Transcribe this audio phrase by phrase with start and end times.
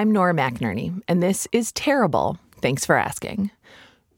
[0.00, 2.38] I'm Nora McInerney, and this is terrible.
[2.62, 3.50] Thanks for asking.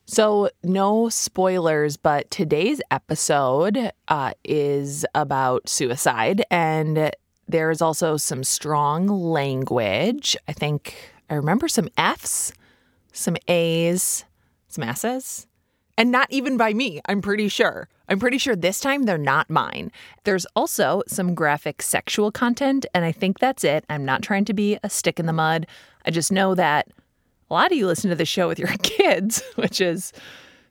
[0.07, 7.10] So, no spoilers, but today's episode uh, is about suicide, and
[7.49, 10.36] there is also some strong language.
[10.46, 10.95] I think
[11.29, 12.52] I remember some F's,
[13.12, 14.24] some A's,
[14.68, 15.48] some S's,
[15.96, 17.88] and not even by me, I'm pretty sure.
[18.09, 19.92] I'm pretty sure this time they're not mine.
[20.24, 23.84] There's also some graphic sexual content, and I think that's it.
[23.88, 25.66] I'm not trying to be a stick in the mud.
[26.05, 26.88] I just know that
[27.51, 30.12] a lot of you listen to the show with your kids, which is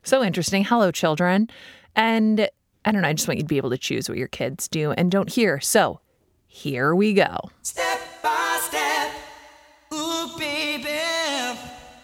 [0.02, 0.64] so interesting.
[0.64, 1.48] Hello, children.
[1.94, 2.48] And
[2.84, 4.66] I don't know, I just want you to be able to choose what your kids
[4.66, 5.60] do and don't hear.
[5.60, 6.00] So
[6.48, 7.36] here we go.
[7.62, 9.12] Step by step,
[9.94, 10.98] ooh, baby,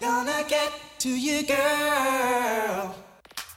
[0.00, 2.94] gonna get to you, girl.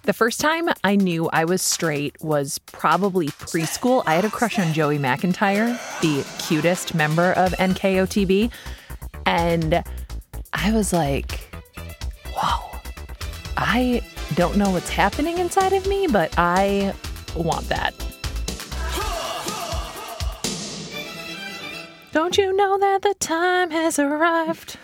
[0.03, 4.01] The first time I knew I was straight was probably preschool.
[4.07, 8.49] I had a crush on Joey McIntyre, the cutest member of NKOTB.
[9.27, 9.83] And
[10.53, 11.53] I was like,
[12.33, 12.79] whoa,
[13.57, 14.01] I
[14.33, 16.95] don't know what's happening inside of me, but I
[17.35, 17.93] want that.
[22.11, 24.77] Don't you know that the time has arrived?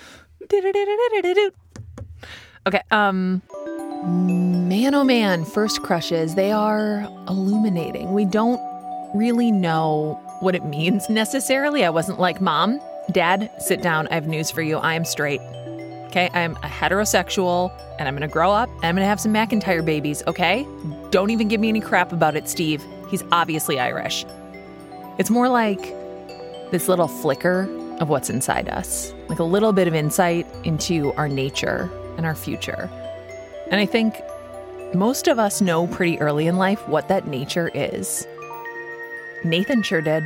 [2.67, 3.41] Okay, um,
[4.07, 8.13] man oh man, first crushes, they are illuminating.
[8.13, 8.61] We don't
[9.13, 11.83] really know what it means necessarily.
[11.83, 12.79] I wasn't like, Mom,
[13.11, 14.07] Dad, sit down.
[14.07, 14.77] I have news for you.
[14.77, 15.41] I am straight.
[16.07, 19.83] Okay, I'm a heterosexual and I'm gonna grow up and I'm gonna have some McIntyre
[19.83, 20.65] babies, okay?
[21.11, 22.83] Don't even give me any crap about it, Steve.
[23.09, 24.25] He's obviously Irish.
[25.17, 25.81] It's more like
[26.71, 27.63] this little flicker
[27.99, 32.35] of what's inside us, like a little bit of insight into our nature and our
[32.35, 32.89] future.
[33.69, 34.21] And I think
[34.93, 38.25] most of us know pretty early in life what that nature is.
[39.43, 40.23] Nathan sure did.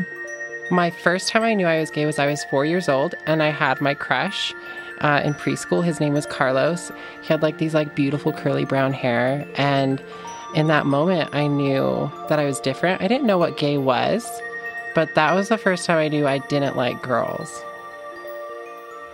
[0.70, 3.44] My first time I knew I was gay was I was four years old, and
[3.44, 4.53] I had my crush
[5.00, 5.84] uh, in preschool.
[5.84, 6.92] His name was Carlos.
[7.22, 10.01] He had like these like beautiful curly brown hair, and
[10.56, 13.01] in that moment, I knew that I was different.
[13.01, 14.25] I didn't know what gay was,
[14.94, 17.63] but that was the first time I knew I didn't like girls.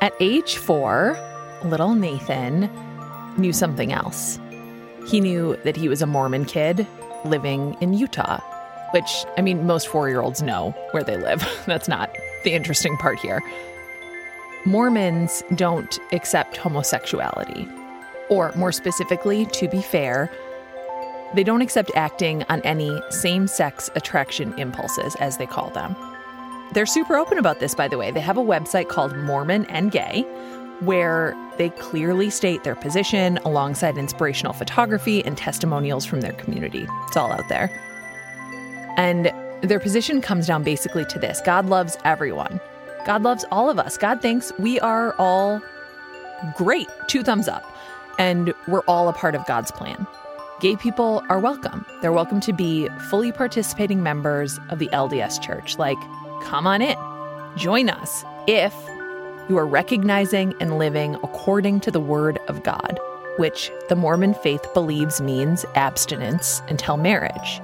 [0.02, 1.18] At age four,
[1.64, 2.70] little Nathan
[3.38, 4.40] knew something else.
[5.08, 6.86] He knew that he was a Mormon kid
[7.24, 8.42] living in Utah
[8.92, 11.48] which, I mean, most four year olds know where they live.
[11.66, 13.42] That's not the interesting part here.
[14.66, 17.68] Mormons don't accept homosexuality.
[18.30, 20.30] Or, more specifically, to be fair,
[21.34, 25.96] they don't accept acting on any same sex attraction impulses, as they call them.
[26.74, 28.12] They're super open about this, by the way.
[28.12, 30.26] They have a website called Mormon and Gay,
[30.82, 36.88] where they clearly state their position alongside inspirational photography and testimonials from their community.
[37.08, 37.70] It's all out there.
[38.98, 42.60] And their position comes down basically to this God loves everyone.
[43.06, 43.98] God loves all of us.
[43.98, 45.62] God thinks we are all
[46.56, 46.88] great.
[47.08, 47.64] Two thumbs up.
[48.20, 50.06] And we're all a part of God's plan.
[50.60, 51.86] Gay people are welcome.
[52.02, 55.78] They're welcome to be fully participating members of the LDS church.
[55.78, 55.98] Like,
[56.44, 56.98] come on in,
[57.56, 58.74] join us if
[59.50, 63.00] you are recognizing and living according to the word of God,
[63.38, 67.62] which the Mormon faith believes means abstinence until marriage.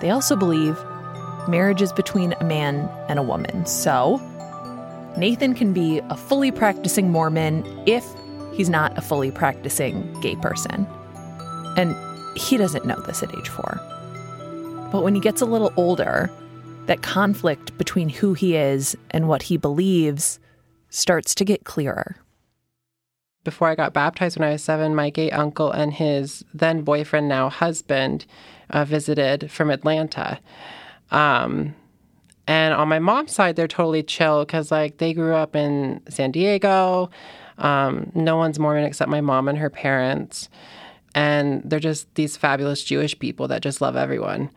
[0.00, 0.78] They also believe
[1.48, 3.66] marriage is between a man and a woman.
[3.66, 4.18] So,
[5.16, 8.06] Nathan can be a fully practicing Mormon if
[8.52, 10.86] he's not a fully practicing gay person.
[11.76, 11.96] And
[12.36, 13.80] he doesn't know this at age four.
[14.92, 16.30] But when he gets a little older,
[16.86, 20.38] that conflict between who he is and what he believes
[20.90, 22.16] starts to get clearer.
[23.44, 27.28] Before I got baptized when I was seven, my gay uncle and his then boyfriend,
[27.28, 28.26] now husband,
[28.70, 30.38] uh, visited from Atlanta.
[31.10, 31.74] Um,
[32.46, 36.30] and on my mom's side, they're totally chill because like they grew up in San
[36.30, 37.10] Diego.
[37.58, 40.48] Um, no one's Mormon except my mom and her parents.
[41.14, 44.50] And they're just these fabulous Jewish people that just love everyone.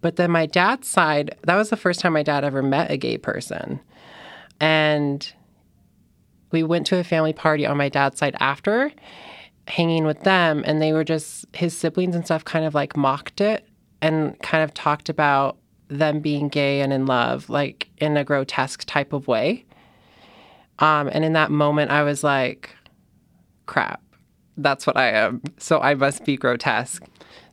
[0.00, 2.96] But then my dad's side, that was the first time my dad ever met a
[2.96, 3.80] gay person.
[4.60, 5.32] And
[6.50, 8.92] we went to a family party on my dad's side after
[9.68, 13.40] hanging with them and they were just his siblings and stuff kind of like mocked
[13.40, 13.66] it
[14.00, 15.58] and kind of talked about
[15.88, 19.64] them being gay and in love like in a grotesque type of way.
[20.78, 22.74] Um, and in that moment i was like
[23.66, 24.02] crap.
[24.56, 25.42] That's what i am.
[25.58, 27.04] So i must be grotesque.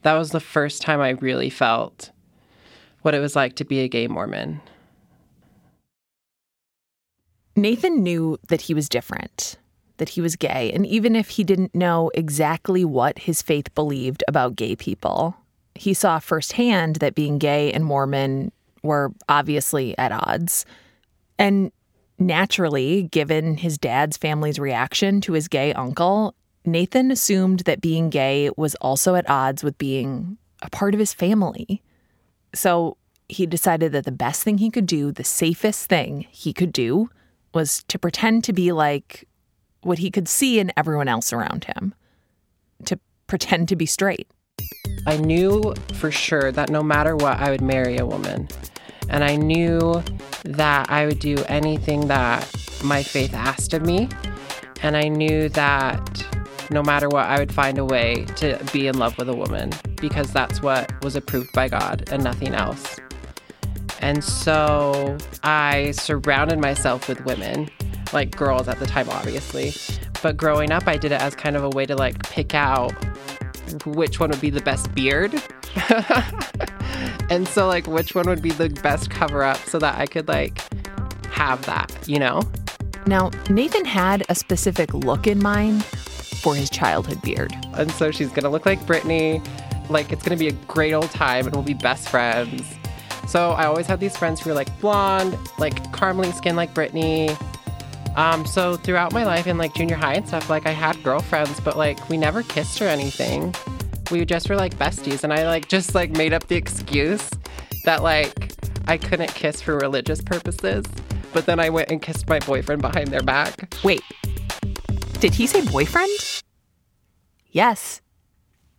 [0.03, 2.11] That was the first time i really felt
[3.01, 4.61] what it was like to be a gay mormon
[7.55, 9.57] nathan knew that he was different
[9.97, 14.25] that he was gay, and even if he didn't know exactly what his faith believed
[14.27, 15.37] about gay people,
[15.73, 18.51] he saw firsthand that being gay and Mormon
[18.83, 20.65] were obviously at odds.
[21.39, 21.71] And
[22.17, 28.49] Naturally, given his dad's family's reaction to his gay uncle, Nathan assumed that being gay
[28.55, 31.83] was also at odds with being a part of his family.
[32.53, 32.95] So
[33.27, 37.09] he decided that the best thing he could do, the safest thing he could do,
[37.55, 39.27] was to pretend to be like
[39.81, 41.95] what he could see in everyone else around him,
[42.85, 44.27] to pretend to be straight.
[45.07, 48.47] I knew for sure that no matter what, I would marry a woman.
[49.09, 50.03] And I knew
[50.43, 52.51] that I would do anything that
[52.83, 54.09] my faith asked of me.
[54.81, 56.25] And I knew that
[56.71, 59.71] no matter what, I would find a way to be in love with a woman
[59.97, 62.99] because that's what was approved by God and nothing else.
[64.01, 67.69] And so I surrounded myself with women,
[68.13, 69.73] like girls at the time, obviously.
[70.21, 72.93] But growing up, I did it as kind of a way to like pick out
[73.85, 75.41] which one would be the best beard.
[77.29, 80.27] and so, like, which one would be the best cover up so that I could,
[80.27, 80.59] like,
[81.27, 82.41] have that, you know?
[83.07, 87.53] Now, Nathan had a specific look in mind for his childhood beard.
[87.73, 89.45] And so she's gonna look like Britney.
[89.89, 92.63] Like, it's gonna be a great old time and we'll be best friends.
[93.27, 97.35] So I always had these friends who were like blonde, like caramely skin like Britney.
[98.15, 101.59] Um, so throughout my life in like junior high and stuff, like I had girlfriends,
[101.59, 103.53] but like we never kissed or anything.
[104.11, 107.29] We just were like besties, and I like just like made up the excuse
[107.83, 108.53] that like
[108.87, 110.85] I couldn't kiss for religious purposes.
[111.33, 113.73] But then I went and kissed my boyfriend behind their back.
[113.83, 114.01] Wait,
[115.19, 116.43] did he say boyfriend?
[117.49, 118.01] Yes,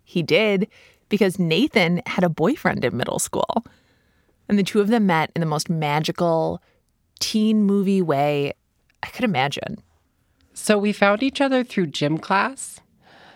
[0.05, 0.69] he did,
[1.09, 3.67] because Nathan had a boyfriend in middle school.
[4.49, 6.63] And the two of them met in the most magical
[7.19, 8.53] teen movie way
[9.03, 9.79] I could imagine.
[10.53, 12.81] So we found each other through gym class.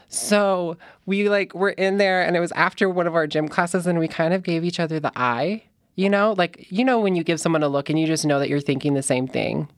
[0.08, 0.76] So
[1.06, 3.98] we like were in there and it was after one of our gym classes and
[3.98, 5.64] we kind of gave each other the eye.
[5.94, 8.38] You know, like you know when you give someone a look and you just know
[8.38, 9.68] that you're thinking the same thing.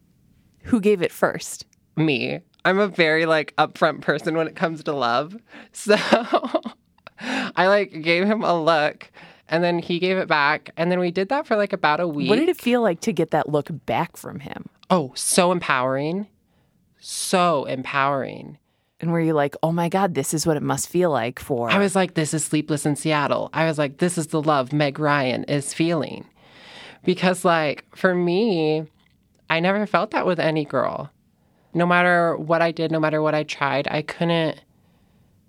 [0.64, 1.67] Who gave it first?
[1.96, 2.40] Me.
[2.64, 5.37] I'm a very like upfront person when it comes to love.
[5.73, 5.96] So
[7.20, 9.11] I like gave him a look
[9.52, 12.08] and then he gave it back and then we did that for like about a
[12.08, 12.28] week.
[12.28, 14.70] What did it feel like to get that look back from him?
[14.90, 16.26] Oh, so empowering.
[16.99, 18.58] So empowering.
[18.99, 21.70] And were you like, oh my God, this is what it must feel like for.
[21.70, 23.50] I was like, this is Sleepless in Seattle.
[23.52, 26.25] I was like, this is the love Meg Ryan is feeling.
[27.04, 28.87] Because, like, for me,
[29.50, 31.10] I never felt that with any girl.
[31.75, 34.60] No matter what I did, no matter what I tried, I couldn't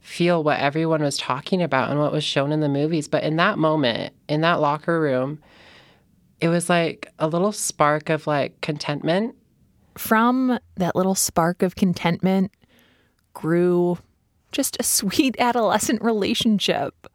[0.04, 3.08] feel what everyone was talking about and what was shown in the movies.
[3.08, 5.40] But in that moment, in that locker room,
[6.42, 9.36] it was like a little spark of like contentment.
[9.98, 12.52] From that little spark of contentment
[13.34, 13.98] grew
[14.52, 17.08] just a sweet adolescent relationship.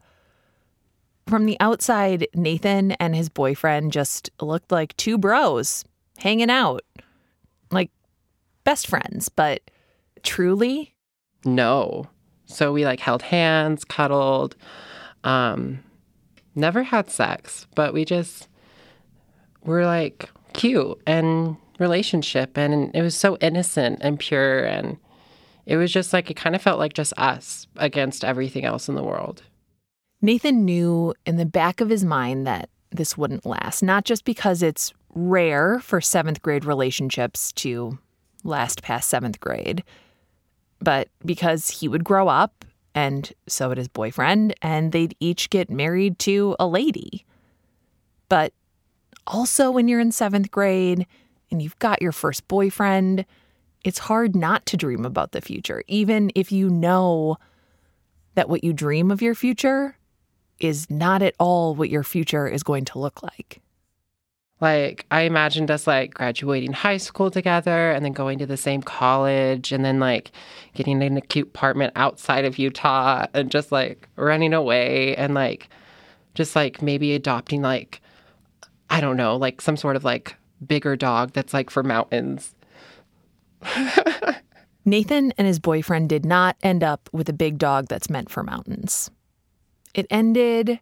[1.27, 5.85] From the outside, Nathan and his boyfriend just looked like two bros
[6.17, 6.81] hanging out,
[7.69, 7.91] like
[8.63, 9.61] best friends, but
[10.23, 10.95] truly?
[11.45, 12.07] No.
[12.49, 14.55] So we like held hands, cuddled,
[15.23, 15.83] um,
[16.55, 18.47] never had sex, but we just
[19.63, 24.97] were like cute and relationship and it was so innocent and pure and
[25.65, 28.95] it was just like it kind of felt like just us against everything else in
[28.95, 29.43] the world.
[30.21, 34.63] Nathan knew in the back of his mind that this wouldn't last, not just because
[34.63, 37.99] it's rare for seventh grade relationships to
[38.43, 39.83] last past seventh grade,
[40.81, 45.69] but because he would grow up and so would his boyfriend, and they'd each get
[45.69, 47.25] married to a lady.
[48.29, 48.53] But
[49.27, 51.05] also, when you're in seventh grade
[51.51, 53.25] and you've got your first boyfriend,
[53.85, 57.37] it's hard not to dream about the future, even if you know
[58.35, 59.95] that what you dream of your future
[60.59, 63.61] is not at all what your future is going to look like.
[64.61, 68.81] Like, I imagined us like graduating high school together and then going to the same
[68.81, 70.31] college and then like
[70.73, 75.69] getting an cute apartment outside of Utah and just like running away and like
[76.33, 78.01] just like maybe adopting like,
[78.89, 80.35] I don't know, like some sort of like
[80.65, 82.53] bigger dog that's like for mountains.
[84.85, 88.43] Nathan and his boyfriend did not end up with a big dog that's meant for
[88.43, 89.09] mountains.
[89.93, 90.79] It ended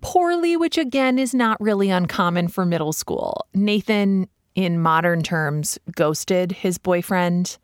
[0.00, 3.46] poorly, which again is not really uncommon for middle school.
[3.54, 7.58] Nathan, in modern terms, ghosted his boyfriend,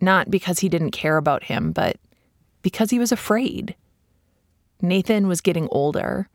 [0.00, 1.96] not because he didn't care about him, but
[2.62, 3.74] because he was afraid.
[4.80, 6.28] Nathan was getting older,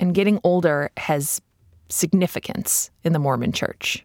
[0.00, 1.40] and getting older has
[1.88, 4.04] significance in the Mormon church.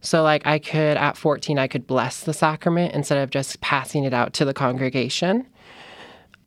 [0.00, 4.04] So, like, I could, at 14, I could bless the sacrament instead of just passing
[4.04, 5.46] it out to the congregation.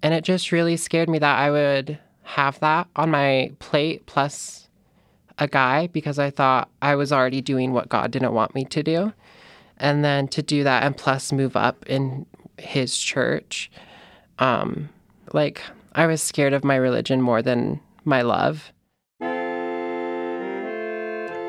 [0.04, 4.67] And it just really scared me that I would have that on my plate plus
[5.39, 8.84] a guy because I thought I was already doing what God didn't want me to
[8.84, 9.13] do.
[9.77, 12.25] And then to do that and plus move up in
[12.57, 13.72] his church,
[14.39, 14.89] um,
[15.31, 15.62] like
[15.93, 18.74] I was scared of my religion more than my love.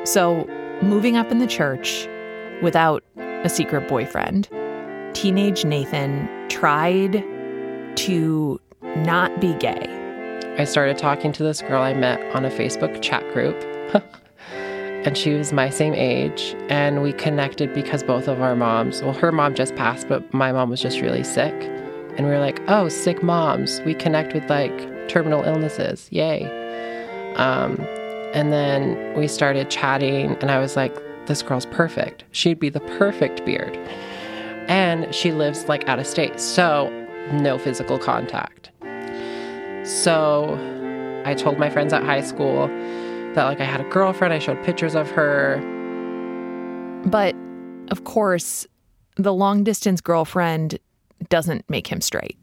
[0.05, 0.47] So,
[0.81, 2.07] moving up in the church
[2.61, 4.47] without a secret boyfriend,
[5.13, 7.23] teenage Nathan tried
[7.97, 8.61] to
[8.95, 9.98] not be gay.
[10.57, 13.55] I started talking to this girl I met on a Facebook chat group.
[15.05, 16.55] and she was my same age.
[16.69, 20.51] And we connected because both of our moms, well, her mom just passed, but my
[20.51, 21.53] mom was just really sick.
[22.17, 23.79] And we were like, oh, sick moms.
[23.81, 26.09] We connect with like terminal illnesses.
[26.11, 26.43] Yay.
[27.35, 27.79] Um,
[28.33, 32.25] and then we started chatting, and I was like, this girl's perfect.
[32.31, 33.75] She'd be the perfect beard.
[34.67, 36.39] And she lives like out of state.
[36.39, 36.89] So
[37.31, 38.58] no physical contact.
[39.89, 40.53] So
[41.25, 42.67] I told my friends at high school
[43.33, 45.57] that like I had a girlfriend, I showed pictures of her.
[47.05, 47.35] But
[47.89, 48.67] of course,
[49.15, 50.77] the long distance girlfriend
[51.29, 52.37] doesn't make him straight.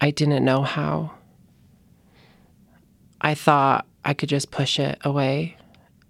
[0.00, 1.12] I didn't know how.
[3.20, 5.56] I thought I could just push it away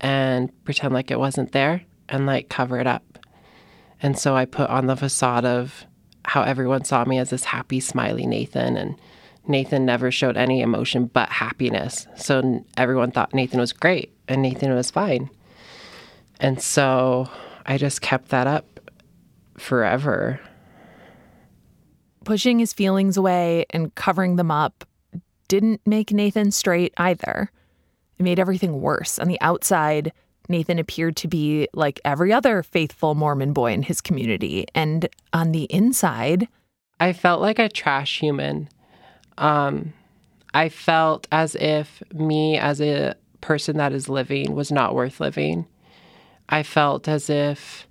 [0.00, 3.18] and pretend like it wasn't there and like cover it up.
[4.00, 5.84] And so I put on the facade of
[6.24, 8.78] how everyone saw me as this happy, smiley Nathan.
[8.78, 8.98] And
[9.50, 12.06] Nathan never showed any emotion but happiness.
[12.16, 15.28] So everyone thought Nathan was great and Nathan was fine.
[16.38, 17.28] And so
[17.66, 18.80] I just kept that up
[19.58, 20.40] forever.
[22.24, 24.84] Pushing his feelings away and covering them up
[25.48, 27.50] didn't make Nathan straight either.
[28.18, 29.18] It made everything worse.
[29.18, 30.12] On the outside,
[30.48, 34.66] Nathan appeared to be like every other faithful Mormon boy in his community.
[34.74, 36.48] And on the inside,
[36.98, 38.68] I felt like a trash human.
[39.40, 39.94] Um,
[40.54, 45.66] I felt as if me, as a person that is living, was not worth living.
[46.48, 47.88] I felt as if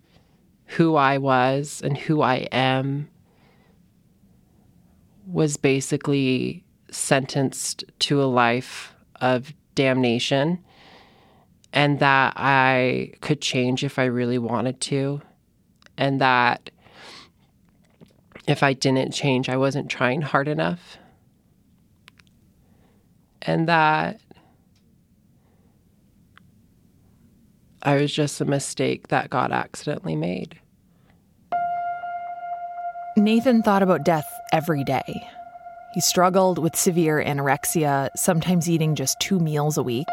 [0.66, 3.10] who I was and who I am
[5.26, 10.64] was basically sentenced to a life of damnation
[11.72, 15.22] and that I could change if I really wanted to,
[15.98, 16.72] and that
[18.48, 20.98] if I didn't change, I wasn't trying hard enough,
[23.42, 24.20] and that
[27.82, 30.60] I was just a mistake that God accidentally made.
[33.16, 35.28] Nathan thought about death every day.
[35.94, 40.08] He struggled with severe anorexia, sometimes eating just two meals a week.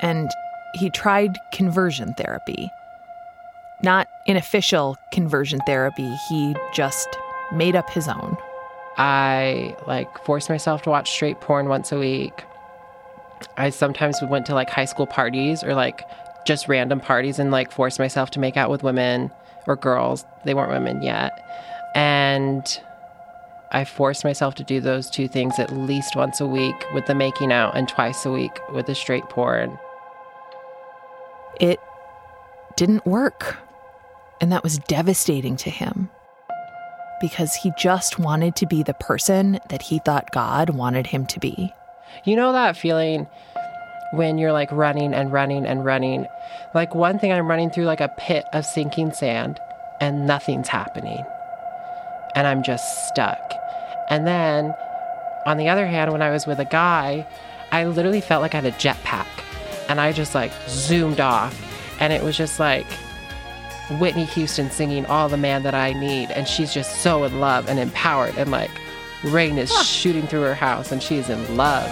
[0.00, 0.30] And
[0.74, 2.68] he tried conversion therapy.
[3.82, 7.08] Not an official conversion therapy, he just
[7.52, 8.36] made up his own.
[8.96, 12.44] I like forced myself to watch straight porn once a week.
[13.56, 16.02] I sometimes went to like high school parties or like
[16.46, 19.30] just random parties and like forced myself to make out with women
[19.66, 20.24] or girls.
[20.44, 21.32] They weren't women yet.
[21.94, 22.64] And
[23.72, 27.14] I forced myself to do those two things at least once a week with the
[27.14, 29.78] making out and twice a week with the straight porn.
[31.60, 31.80] It
[32.76, 33.58] didn't work.
[34.40, 36.10] And that was devastating to him
[37.24, 41.40] because he just wanted to be the person that he thought God wanted him to
[41.40, 41.72] be.
[42.24, 43.26] You know that feeling
[44.12, 46.26] when you're like running and running and running?
[46.74, 49.58] Like one thing, I'm running through like a pit of sinking sand
[50.02, 51.24] and nothing's happening.
[52.34, 53.54] And I'm just stuck.
[54.10, 54.74] And then
[55.46, 57.26] on the other hand, when I was with a guy,
[57.72, 59.26] I literally felt like I had a jetpack
[59.88, 61.58] and I just like zoomed off.
[62.00, 62.86] And it was just like
[63.98, 66.30] Whitney Houston singing All the Man That I Need.
[66.30, 68.36] And she's just so in love and empowered.
[68.36, 68.70] And like
[69.24, 71.90] rain is shooting through her house and she's in love.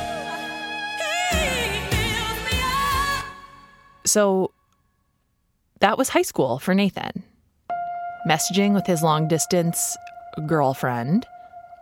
[4.04, 4.52] So
[5.80, 7.22] that was high school for Nathan.
[8.28, 9.96] Messaging with his long distance
[10.46, 11.26] girlfriend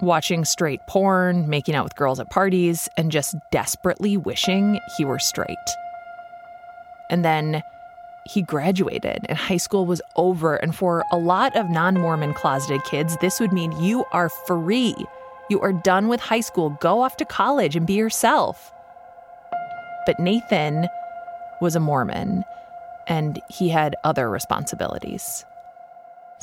[0.02, 5.18] watching straight porn, making out with girls at parties, and just desperately wishing he were
[5.18, 5.56] straight.
[7.10, 7.62] And then
[8.26, 10.56] he graduated and high school was over.
[10.56, 14.94] And for a lot of non Mormon closeted kids, this would mean you are free.
[15.48, 16.70] You are done with high school.
[16.80, 18.72] Go off to college and be yourself.
[20.06, 20.88] But Nathan
[21.60, 22.44] was a Mormon
[23.06, 25.44] and he had other responsibilities.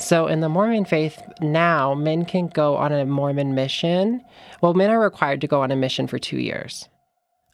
[0.00, 4.24] So, in the Mormon faith now, men can go on a Mormon mission.
[4.60, 6.88] Well, men are required to go on a mission for two years.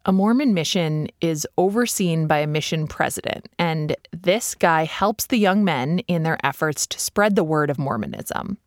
[0.07, 5.65] A Mormon mission is overseen by a mission president, and this guy helps the young
[5.65, 8.59] men in their efforts to spread the word of Mormonism.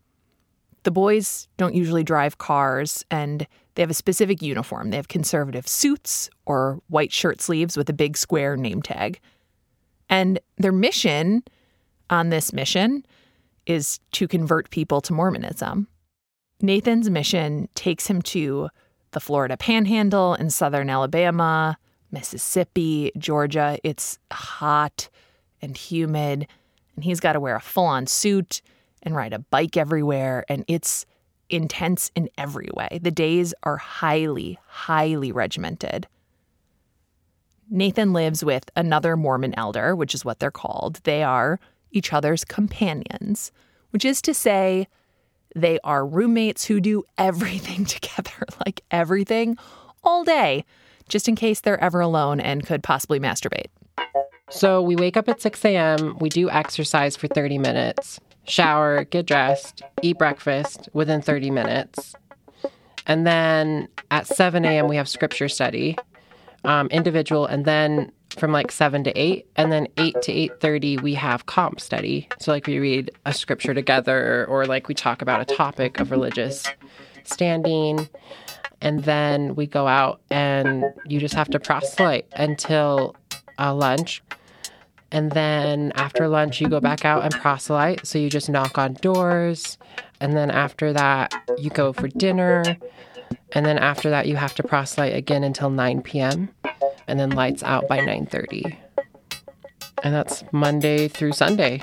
[0.81, 3.45] The boys don't usually drive cars, and
[3.77, 4.89] They have a specific uniform.
[4.89, 9.19] They have conservative suits or white shirt sleeves with a big square name tag.
[10.09, 11.43] And their mission
[12.09, 13.05] on this mission
[13.67, 15.87] is to convert people to Mormonism.
[16.59, 18.69] Nathan's mission takes him to
[19.11, 21.77] the Florida Panhandle in southern Alabama,
[22.11, 23.77] Mississippi, Georgia.
[23.83, 25.09] It's hot
[25.61, 26.47] and humid,
[26.95, 28.61] and he's got to wear a full on suit
[29.03, 30.45] and ride a bike everywhere.
[30.49, 31.05] And it's
[31.49, 32.99] intense in every way.
[33.01, 36.07] The days are highly, highly regimented.
[37.69, 41.01] Nathan lives with another Mormon elder, which is what they're called.
[41.03, 41.59] They are
[41.91, 43.51] each other's companions,
[43.91, 44.87] which is to say,
[45.55, 49.57] they are roommates who do everything together, like everything,
[50.03, 50.65] all day,
[51.09, 53.67] just in case they're ever alone and could possibly masturbate.
[54.49, 59.25] So we wake up at 6 a.m., we do exercise for 30 minutes, shower, get
[59.25, 62.15] dressed, eat breakfast within 30 minutes.
[63.05, 65.97] And then at 7 a.m., we have scripture study,
[66.63, 71.13] um, individual, and then from like 7 to 8 and then 8 to 8.30 we
[71.15, 72.27] have comp study.
[72.39, 76.11] So like we read a scripture together or like we talk about a topic of
[76.11, 76.65] religious
[77.23, 78.09] standing
[78.81, 83.15] and then we go out and you just have to proselyte until
[83.57, 84.21] uh, lunch.
[85.11, 88.05] And then after lunch you go back out and proselyte.
[88.05, 89.77] So you just knock on doors
[90.19, 92.77] and then after that you go for dinner
[93.53, 96.49] and then after that you have to proselyte again until 9 p.m
[97.07, 98.75] and then lights out by 9:30.
[100.03, 101.81] And that's Monday through Sunday.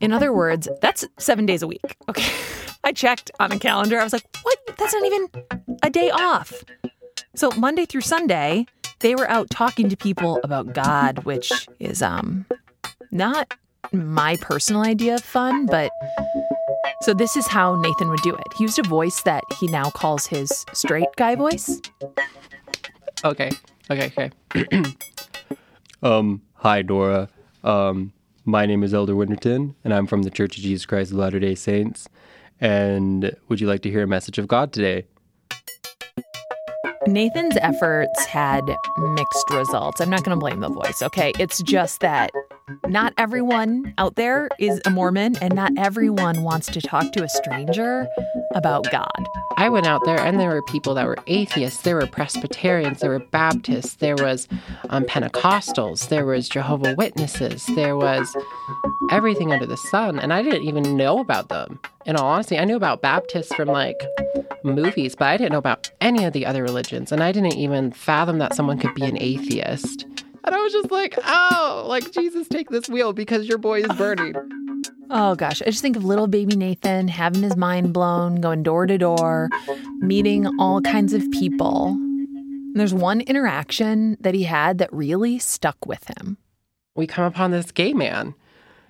[0.00, 1.96] In other words, that's 7 days a week.
[2.08, 2.30] Okay.
[2.84, 4.00] I checked on a calendar.
[4.00, 4.58] I was like, "What?
[4.78, 5.28] That's not even
[5.82, 6.64] a day off."
[7.34, 8.66] So Monday through Sunday,
[9.00, 12.46] they were out talking to people about God, which is um
[13.10, 13.52] not
[13.92, 15.90] my personal idea of fun, but
[17.02, 18.52] so this is how Nathan would do it.
[18.56, 21.80] He used a voice that he now calls his straight guy voice.
[23.24, 23.50] Okay.
[23.90, 24.82] Okay, okay.
[26.02, 27.28] um, hi, Dora.
[27.64, 28.12] Um,
[28.44, 31.40] my name is Elder Winterton, and I'm from the Church of Jesus Christ of Latter
[31.40, 32.08] day Saints.
[32.60, 35.06] And would you like to hear a message of God today?
[37.06, 38.64] Nathan's efforts had
[38.98, 40.00] mixed results.
[40.00, 41.32] I'm not going to blame the voice, okay?
[41.38, 42.30] It's just that
[42.88, 47.28] not everyone out there is a Mormon and not everyone wants to talk to a
[47.28, 48.06] stranger
[48.54, 49.28] about God.
[49.56, 53.10] I went out there and there were people that were atheists, there were Presbyterians, there
[53.10, 54.48] were Baptists, there was
[54.88, 58.34] um, Pentecostals, there was Jehovah Witnesses, there was
[59.10, 61.78] everything under the sun, and I didn't even know about them.
[62.06, 64.00] In all honesty, I knew about Baptists from like
[64.64, 67.92] movies, but I didn't know about any of the other religions, and I didn't even
[67.92, 70.06] fathom that someone could be an atheist.
[70.44, 73.96] And I was just like, oh, like Jesus, take this wheel because your boy is
[73.96, 74.34] burning.
[75.10, 78.86] Oh gosh, I just think of little baby Nathan having his mind blown, going door
[78.86, 79.48] to door,
[79.98, 81.88] meeting all kinds of people.
[81.88, 86.36] And there's one interaction that he had that really stuck with him.
[86.94, 88.34] We come upon this gay man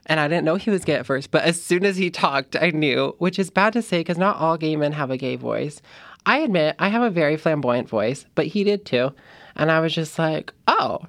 [0.07, 2.57] and I didn't know he was gay at first, but as soon as he talked,
[2.57, 5.37] I knew, which is bad to say because not all gay men have a gay
[5.37, 5.81] voice.
[6.27, 9.13] I admit I have a very flamboyant voice, but he did too.
[9.57, 11.03] And I was just like, oh.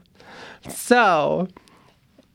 [0.70, 1.48] So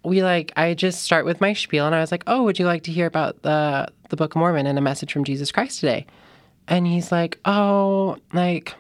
[0.05, 2.67] we like, I just start with my spiel and I was like, oh, would you
[2.67, 5.81] like to hear about the, the Book of Mormon and a message from Jesus Christ
[5.81, 6.07] today?
[6.69, 8.75] And he's like, oh, like,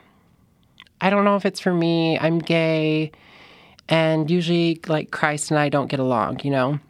[1.01, 2.19] I don't know if it's for me.
[2.19, 3.13] I'm gay.
[3.89, 6.81] And usually, like, Christ and I don't get along, you know?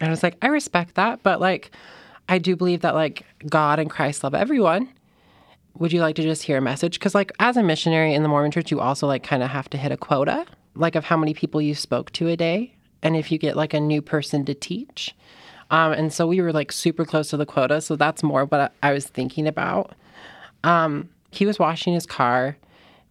[0.00, 1.70] And I was like, I respect that, but like,
[2.30, 4.88] I do believe that like God and Christ love everyone.
[5.78, 6.94] Would you like to just hear a message?
[6.94, 9.68] Because like as a missionary in the Mormon church, you also like kind of have
[9.70, 13.16] to hit a quota, like of how many people you spoke to a day, and
[13.16, 15.14] if you get like a new person to teach.
[15.70, 18.72] Um, and so we were like super close to the quota, so that's more what
[18.82, 19.94] I was thinking about.
[20.64, 22.56] Um, he was washing his car,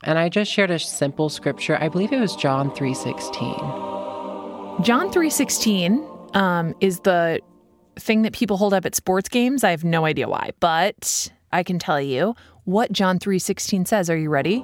[0.04, 1.78] and I just shared a simple scripture.
[1.80, 3.58] I believe it was John three sixteen.
[4.82, 7.40] John three sixteen um, is the
[7.96, 9.64] thing that people hold up at sports games.
[9.64, 14.10] I have no idea why, but I can tell you what John 3:16 says.
[14.10, 14.64] Are you ready?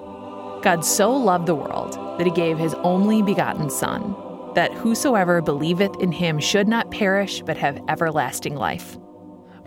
[0.65, 4.15] God so loved the world that he gave his only begotten son,
[4.55, 8.97] that whosoever believeth in him should not perish but have everlasting life.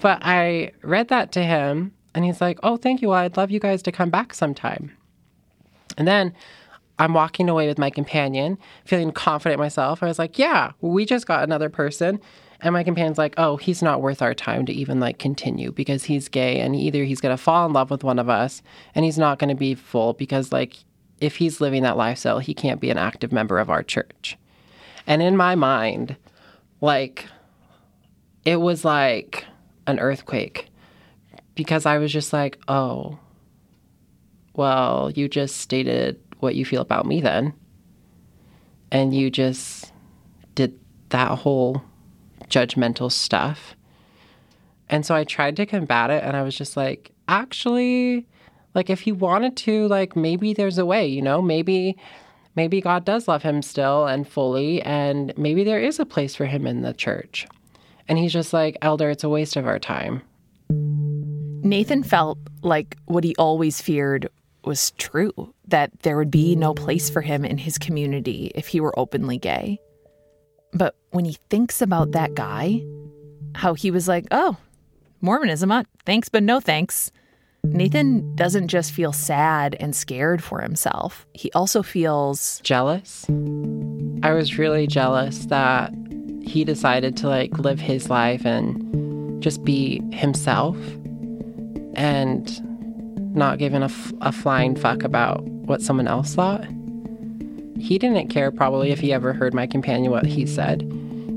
[0.01, 3.11] But I read that to him and he's like, "Oh, thank you.
[3.11, 4.91] Well, I'd love you guys to come back sometime."
[5.97, 6.35] And then
[6.99, 10.03] I'm walking away with my companion, feeling confident myself.
[10.03, 12.21] I was like, yeah, we just got another person.
[12.61, 16.05] And my companion's like, oh, he's not worth our time to even like continue because
[16.05, 18.63] he's gay and either he's going to fall in love with one of us
[18.97, 20.79] and he's not going to be full because like
[21.21, 24.37] if he's living that lifestyle, he can't be an active member of our church.
[25.07, 26.17] And in my mind,
[26.81, 27.27] like
[28.45, 29.45] it was like
[29.87, 30.69] an earthquake
[31.55, 33.19] because I was just like, oh,
[34.55, 37.53] well, you just stated what you feel about me then.
[38.91, 39.93] And you just
[40.55, 40.79] did
[41.11, 41.83] that whole
[42.49, 43.75] judgmental stuff.
[44.89, 48.27] And so I tried to combat it and I was just like, actually,
[48.75, 51.97] like if he wanted to, like maybe there's a way, you know, maybe
[52.55, 56.47] maybe God does love him still and fully and maybe there is a place for
[56.47, 57.47] him in the church.
[58.09, 60.23] And he's just like, "Elder, it's a waste of our time."
[61.63, 64.29] Nathan felt like what he always feared
[64.65, 68.81] was true that there would be no place for him in his community if he
[68.81, 69.79] were openly gay.
[70.73, 72.83] But when he thinks about that guy,
[73.55, 74.57] how he was like, oh,
[75.21, 77.11] Mormonism, uh, thanks, but no thanks.
[77.65, 83.27] Nathan doesn't just feel sad and scared for himself, he also feels jealous.
[84.23, 85.93] I was really jealous that
[86.43, 90.77] he decided to like live his life and just be himself
[91.95, 92.65] and
[93.35, 96.67] not giving a, f- a flying fuck about what someone else thought.
[97.79, 100.83] He didn't care probably if he ever heard my companion what he said.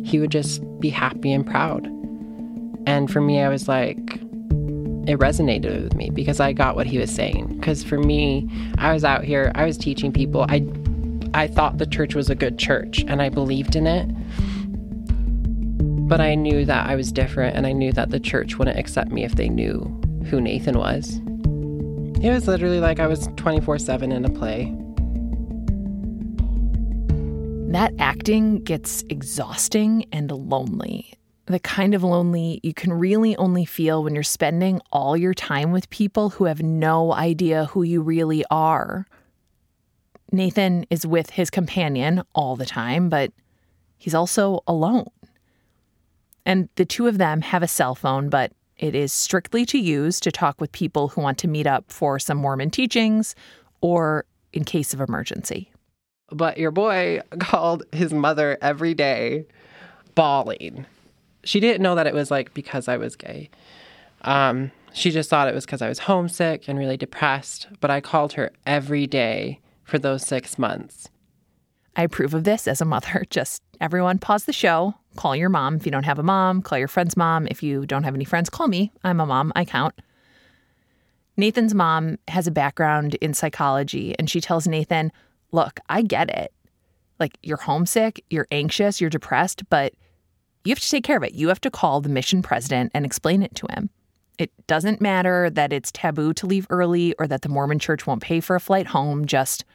[0.04, 1.86] He would just be happy and proud.
[2.88, 4.21] And for me, I was like,
[5.08, 7.58] it resonated with me because I got what he was saying.
[7.58, 10.46] Because for me, I was out here, I was teaching people.
[10.48, 10.66] I,
[11.34, 14.08] I thought the church was a good church and I believed in it.
[16.08, 19.12] But I knew that I was different and I knew that the church wouldn't accept
[19.12, 19.80] me if they knew
[20.30, 21.20] who Nathan was.
[22.24, 24.76] It was literally like I was 24 7 in a play.
[27.72, 31.14] That acting gets exhausting and lonely.
[31.48, 35.72] The kind of lonely you can really only feel when you're spending all your time
[35.72, 39.08] with people who have no idea who you really are.
[40.32, 43.32] Nathan is with his companion all the time, but
[43.98, 45.10] he's also alone.
[46.46, 50.20] And the two of them have a cell phone, but it is strictly to use
[50.22, 53.36] to talk with people who want to meet up for some Mormon teachings
[53.82, 55.72] or in case of emergency.
[56.32, 59.46] But your boy called his mother every day,
[60.16, 60.86] bawling.
[61.44, 63.50] She didn't know that it was like because I was gay.
[64.22, 67.68] Um, she just thought it was because I was homesick and really depressed.
[67.80, 71.10] But I called her every day for those six months.
[71.96, 73.26] I approve of this as a mother.
[73.30, 75.76] Just everyone pause the show, call your mom.
[75.76, 77.48] If you don't have a mom, call your friend's mom.
[77.50, 78.92] If you don't have any friends, call me.
[79.04, 80.00] I'm a mom, I count.
[81.38, 85.12] Nathan's mom has a background in psychology, and she tells Nathan,
[85.52, 86.54] look, I get it.
[87.20, 89.94] Like, you're homesick, you're anxious, you're depressed, but
[90.64, 91.34] you have to take care of it.
[91.34, 93.90] You have to call the mission president and explain it to him.
[94.38, 98.22] It doesn't matter that it's taboo to leave early or that the Mormon church won't
[98.22, 99.66] pay for a flight home, just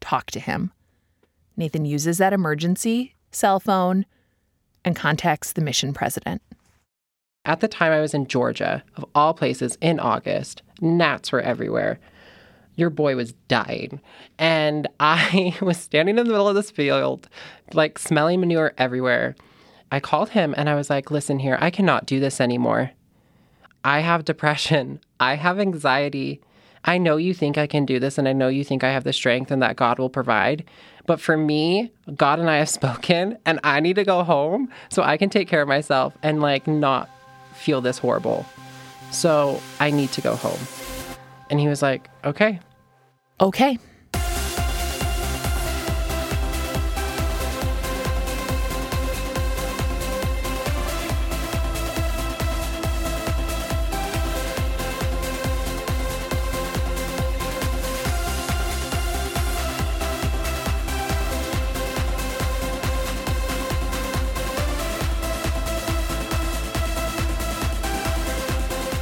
[0.00, 0.72] talk to him.
[1.56, 4.06] Nathan uses that emergency cell phone
[4.84, 6.42] and contacts the mission president.
[7.44, 10.62] At the time, I was in Georgia, of all places, in August.
[10.80, 11.98] Gnats were everywhere
[12.76, 14.00] your boy was dying.
[14.38, 17.28] And I was standing in the middle of this field,
[17.72, 19.36] like smelling manure everywhere.
[19.90, 22.92] I called him and I was like, listen here, I cannot do this anymore.
[23.84, 25.00] I have depression.
[25.20, 26.40] I have anxiety.
[26.84, 29.04] I know you think I can do this and I know you think I have
[29.04, 30.64] the strength and that God will provide.
[31.06, 35.02] But for me, God and I have spoken and I need to go home so
[35.02, 37.08] I can take care of myself and like not
[37.54, 38.46] feel this horrible.
[39.10, 40.58] So I need to go home.
[41.50, 42.58] And he was like, okay.
[43.40, 43.78] Okay.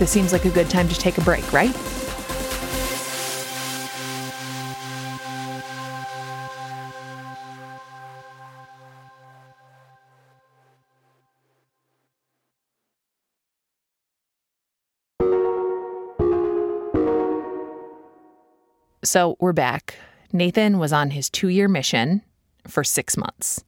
[0.03, 1.73] This seems like a good time to take a break, right?
[19.05, 19.95] So we're back.
[20.33, 22.23] Nathan was on his two year mission
[22.67, 23.63] for six months.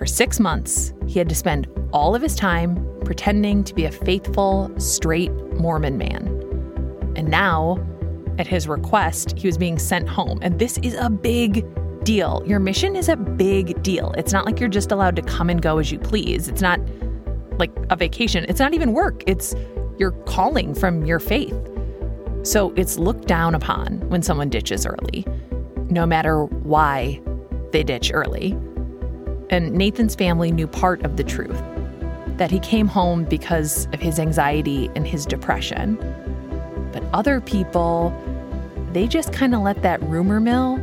[0.00, 3.92] For six months, he had to spend all of his time pretending to be a
[3.92, 6.26] faithful, straight Mormon man.
[7.16, 7.78] And now,
[8.38, 10.38] at his request, he was being sent home.
[10.40, 11.66] And this is a big
[12.02, 12.42] deal.
[12.46, 14.14] Your mission is a big deal.
[14.16, 16.48] It's not like you're just allowed to come and go as you please.
[16.48, 16.80] It's not
[17.58, 18.46] like a vacation.
[18.48, 19.22] It's not even work.
[19.26, 19.54] It's
[19.98, 21.54] your calling from your faith.
[22.42, 25.26] So it's looked down upon when someone ditches early,
[25.90, 27.20] no matter why
[27.72, 28.56] they ditch early.
[29.50, 31.60] And Nathan's family knew part of the truth
[32.38, 35.96] that he came home because of his anxiety and his depression.
[36.92, 38.14] But other people,
[38.92, 40.80] they just kind of let that rumor mill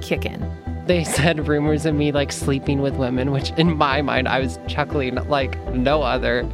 [0.00, 0.48] kick in.
[0.86, 4.58] They said rumors of me like sleeping with women, which in my mind I was
[4.68, 6.48] chuckling like no other.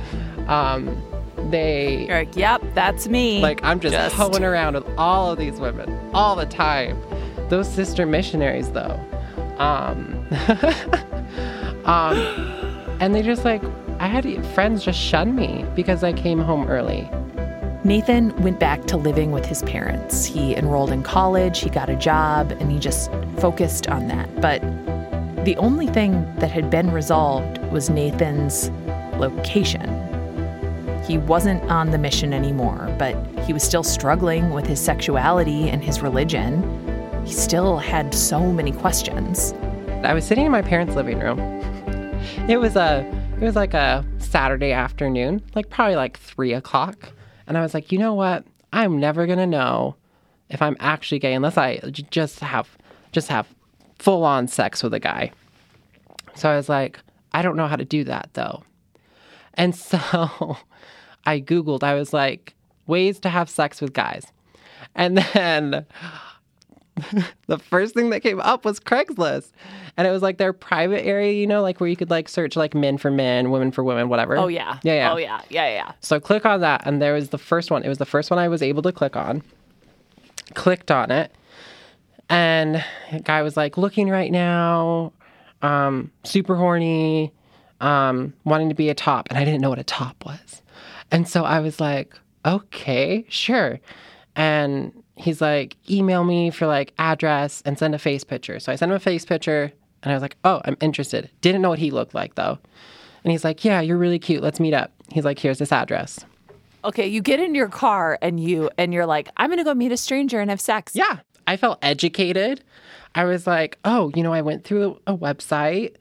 [0.48, 1.00] Um,
[1.50, 3.40] they You're like, yep, that's me.
[3.40, 7.00] like I'm just, Just- hoeing around with all of these women all the time.
[7.48, 8.98] Those sister missionaries though.
[9.58, 10.26] Um,
[11.86, 12.16] um,
[13.00, 13.62] and they just like
[13.98, 17.08] I had friends just shun me because I came home early.
[17.82, 20.24] Nathan went back to living with his parents.
[20.24, 24.40] He enrolled in college, he got a job, and he just focused on that.
[24.40, 24.60] But
[25.44, 28.70] the only thing that had been resolved was Nathan's
[29.18, 30.02] location.
[31.06, 35.82] He wasn't on the mission anymore, but he was still struggling with his sexuality and
[35.82, 36.64] his religion.
[37.24, 39.54] He still had so many questions.
[40.02, 41.38] I was sitting in my parents' living room.
[42.48, 43.04] It was a
[43.40, 47.12] it was like a Saturday afternoon, like probably like three o'clock.
[47.46, 48.44] And I was like, you know what?
[48.72, 49.96] I'm never gonna know
[50.48, 52.76] if I'm actually gay unless I j- just have
[53.12, 53.46] just have
[53.98, 55.32] full on sex with a guy.
[56.34, 57.00] So I was like,
[57.32, 58.62] I don't know how to do that though.
[59.54, 60.56] And so
[61.24, 62.54] I Googled, I was like,
[62.86, 64.26] ways to have sex with guys.
[64.94, 65.86] And then
[67.46, 69.50] the first thing that came up was Craigslist.
[69.96, 72.56] And it was like their private area, you know, like where you could like search
[72.56, 74.36] like men for men, women for women, whatever.
[74.36, 74.78] Oh, yeah.
[74.82, 75.12] Yeah, yeah.
[75.12, 75.40] Oh, yeah.
[75.48, 75.92] Yeah, yeah.
[76.00, 77.82] So click on that, and there was the first one.
[77.82, 79.42] It was the first one I was able to click on.
[80.54, 81.32] Clicked on it,
[82.28, 82.84] and
[83.24, 85.12] guy was like, looking right now,
[85.62, 87.32] um, super horny,
[87.80, 89.26] um, wanting to be a top.
[89.28, 90.62] And I didn't know what a top was.
[91.10, 93.80] And so I was like, okay, sure.
[94.34, 98.60] And he's like, email me for like address and send a face picture.
[98.60, 101.30] So I sent him a face picture, and I was like, oh, I'm interested.
[101.40, 102.58] Didn't know what he looked like though.
[103.24, 104.42] And he's like, yeah, you're really cute.
[104.42, 104.92] Let's meet up.
[105.10, 106.24] He's like, here's this address.
[106.84, 109.90] Okay, you get in your car and you and you're like, I'm gonna go meet
[109.90, 110.94] a stranger and have sex.
[110.94, 111.18] Yeah.
[111.48, 112.62] I felt educated.
[113.14, 115.96] I was like, oh, you know, I went through a website.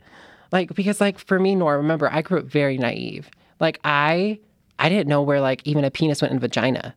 [0.51, 3.29] Like, because like for me, Nora, remember, I grew up very naive.
[3.59, 4.39] Like I
[4.77, 6.95] I didn't know where like even a penis went in vagina.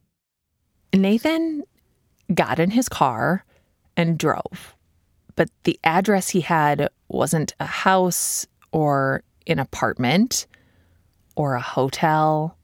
[0.93, 1.63] Nathan
[2.35, 3.45] got in his car
[3.97, 4.75] and drove.
[5.37, 10.47] But the address he had wasn't a house or an apartment
[11.37, 12.57] or a hotel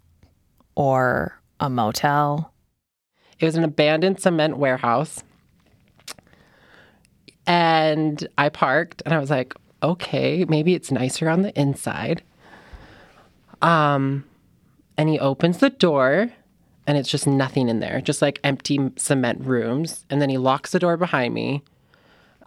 [0.75, 2.53] or a motel.
[3.39, 5.23] It was an abandoned cement warehouse.
[7.47, 12.23] And I parked and I was like, okay, maybe it's nicer on the inside.
[13.61, 14.25] Um,
[14.97, 16.33] and he opens the door
[16.87, 20.05] and it's just nothing in there, just like empty cement rooms.
[20.11, 21.63] And then he locks the door behind me.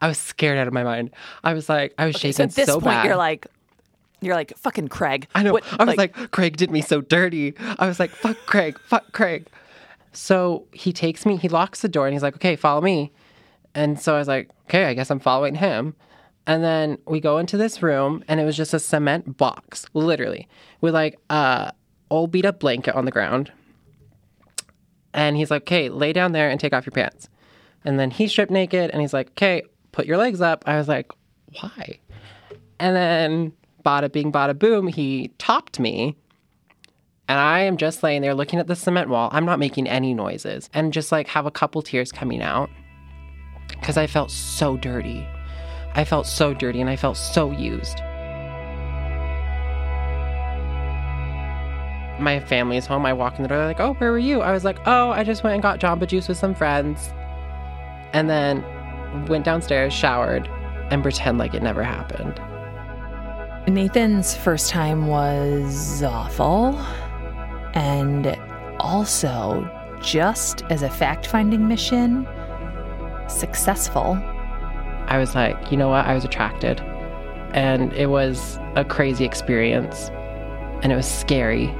[0.01, 1.09] I was scared out of my mind.
[1.43, 3.05] I was like, I was So shaking at this so point, bad.
[3.05, 3.47] you're like,
[4.21, 5.27] you're like fucking Craig.
[5.33, 5.53] I know.
[5.53, 7.53] What- I was like, Craig did me so dirty.
[7.79, 9.47] I was like, fuck Craig, fuck Craig.
[10.13, 13.11] So he takes me, he locks the door and he's like, okay, follow me.
[13.75, 15.95] And so I was like, okay, I guess I'm following him.
[16.47, 20.47] And then we go into this room and it was just a cement box, literally,
[20.81, 21.73] with like a
[22.09, 23.51] old beat up blanket on the ground.
[25.17, 27.27] And he's like, okay, lay down there and take off your pants.
[27.83, 30.63] And then he stripped naked and he's like, okay, put your legs up.
[30.67, 31.11] I was like,
[31.59, 31.99] why?
[32.79, 33.53] And then
[33.83, 36.15] bada bing, bada boom, he topped me.
[37.27, 39.29] And I am just laying there looking at the cement wall.
[39.31, 42.69] I'm not making any noises and just like have a couple tears coming out
[43.69, 45.27] because I felt so dirty.
[45.95, 47.99] I felt so dirty and I felt so used.
[52.19, 53.05] My family's home.
[53.05, 54.41] I walk in the door, they're like, oh, where were you?
[54.41, 57.13] I was like, oh, I just went and got Jamba Juice with some friends.
[58.13, 58.63] And then
[59.27, 60.47] went downstairs, showered,
[60.89, 62.41] and pretend like it never happened.
[63.73, 66.77] Nathan's first time was awful.
[67.73, 68.27] And
[68.79, 69.69] also,
[70.01, 72.27] just as a fact finding mission,
[73.27, 74.17] successful.
[75.07, 76.05] I was like, you know what?
[76.05, 76.79] I was attracted.
[77.53, 80.09] And it was a crazy experience.
[80.81, 81.73] And it was scary.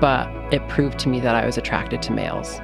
[0.00, 2.60] But it proved to me that I was attracted to males.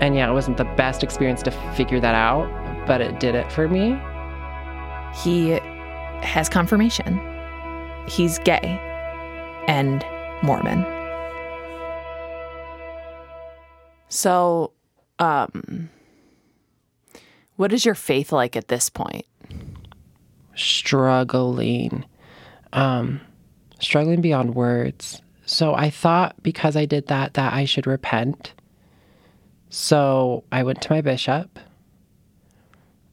[0.00, 2.48] And yeah, it wasn't the best experience to figure that out,
[2.86, 4.00] but it did it for me.
[5.22, 5.50] He
[6.22, 7.20] has confirmation.
[8.08, 8.80] He's gay
[9.68, 10.04] and
[10.42, 10.84] Mormon.
[14.08, 14.72] So,
[15.18, 15.88] um,
[17.56, 19.26] what is your faith like at this point?
[20.56, 22.04] Struggling.
[22.72, 23.20] Um,
[23.78, 25.22] struggling beyond words.
[25.50, 28.54] So I thought because I did that, that I should repent.
[29.68, 31.58] So I went to my bishop.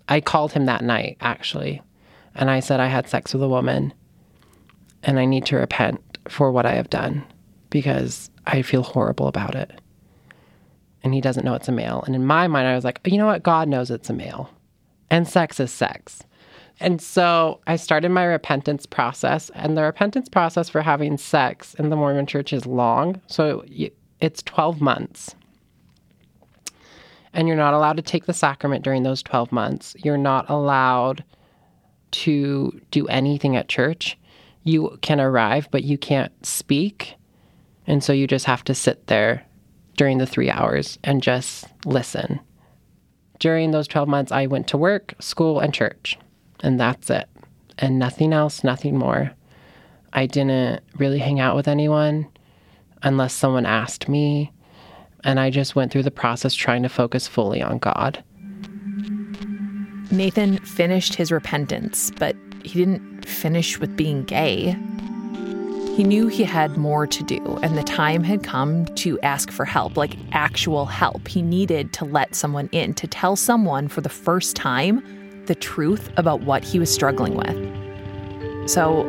[0.07, 1.81] I called him that night, actually.
[2.35, 3.91] And I said I had sex with a woman
[5.01, 7.23] and I need to repent for what I have done
[7.71, 9.71] because I feel horrible about it.
[11.03, 12.03] and he doesn't know it's a male.
[12.05, 13.41] And in my mind, I was like, you know what?
[13.41, 14.49] God knows it's a male.
[15.09, 16.21] And sex is sex.
[16.79, 19.49] And so I started my repentance process.
[19.55, 23.19] And the repentance process for having sex in the Mormon church is long.
[23.27, 23.65] So
[24.19, 25.35] it's 12 months.
[27.33, 29.95] And you're not allowed to take the sacrament during those 12 months.
[30.03, 31.23] You're not allowed
[32.11, 34.17] to do anything at church.
[34.63, 37.15] You can arrive, but you can't speak.
[37.85, 39.43] And so you just have to sit there
[39.97, 42.39] during the three hours and just listen.
[43.39, 46.17] During those 12 months, I went to work, school, and church,
[46.61, 47.27] and that's it.
[47.77, 49.31] And nothing else, nothing more.
[50.13, 52.27] I didn't really hang out with anyone
[53.03, 54.51] unless someone asked me.
[55.23, 58.23] And I just went through the process trying to focus fully on God.
[60.09, 64.75] Nathan finished his repentance, but he didn't finish with being gay.
[65.95, 69.65] He knew he had more to do, and the time had come to ask for
[69.65, 71.27] help, like actual help.
[71.27, 75.03] He needed to let someone in, to tell someone for the first time
[75.47, 78.69] the truth about what he was struggling with.
[78.69, 79.03] So,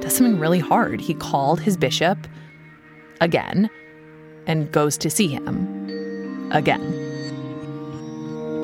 [0.00, 1.00] does something really hard.
[1.00, 2.26] He called his bishop
[3.20, 3.70] again
[4.46, 6.82] and goes to see him again.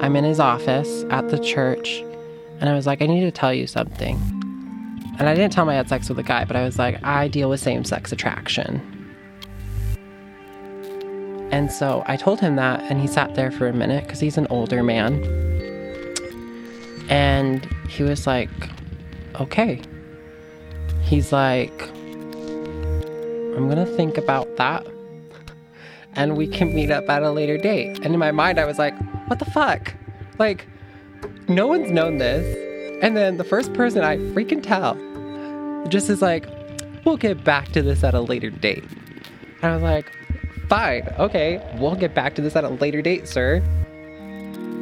[0.03, 2.01] I'm in his office at the church,
[2.59, 4.17] and I was like, I need to tell you something.
[5.19, 7.03] And I didn't tell him I had sex with a guy, but I was like,
[7.05, 8.81] I deal with same sex attraction.
[11.53, 14.39] And so I told him that, and he sat there for a minute because he's
[14.39, 15.50] an older man.
[17.11, 18.49] And he was like,
[19.41, 19.83] okay.
[21.03, 21.83] He's like,
[23.57, 24.87] I'm going to think about that.
[26.15, 27.99] And we can meet up at a later date.
[27.99, 28.97] And in my mind, I was like,
[29.29, 29.93] what the fuck?
[30.39, 30.67] Like,
[31.49, 32.57] no one's known this.
[33.03, 34.95] And then the first person I freaking tell
[35.89, 36.47] just is like,
[37.05, 38.85] we'll get back to this at a later date.
[39.63, 40.13] And I was like,
[40.69, 43.61] fine, okay, we'll get back to this at a later date, sir.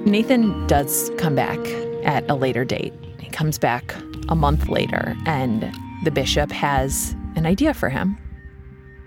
[0.05, 1.59] Nathan does come back
[2.05, 2.93] at a later date.
[3.21, 3.95] He comes back
[4.29, 5.73] a month later, and
[6.05, 8.17] the bishop has an idea for him.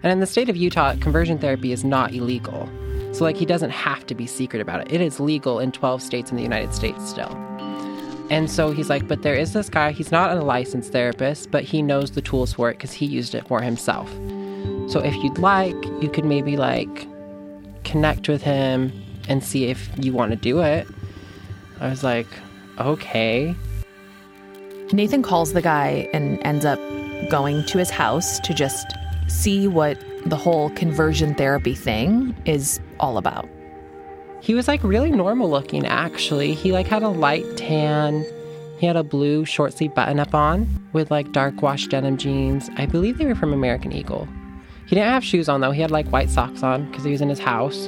[0.03, 2.67] And in the state of Utah, conversion therapy is not illegal.
[3.11, 4.91] So, like, he doesn't have to be secret about it.
[4.91, 7.31] It is legal in 12 states in the United States still.
[8.31, 11.65] And so he's like, but there is this guy, he's not a licensed therapist, but
[11.65, 14.09] he knows the tools for it because he used it for himself.
[14.87, 17.07] So if you'd like, you could maybe like
[17.83, 18.93] connect with him
[19.27, 20.87] and see if you want to do it.
[21.81, 22.27] I was like,
[22.81, 23.55] okay.
[24.93, 26.79] Nathan calls the guy and ends up
[27.29, 28.85] going to his house to just
[29.27, 33.47] see what the whole conversion therapy thing is all about.
[34.41, 36.53] He was like really normal looking actually.
[36.53, 38.25] He like had a light tan.
[38.79, 42.69] He had a blue short sleeve button up on with like dark wash denim jeans.
[42.77, 44.27] I believe they were from American Eagle.
[44.87, 45.71] He didn't have shoes on though.
[45.71, 47.87] He had like white socks on because he was in his house.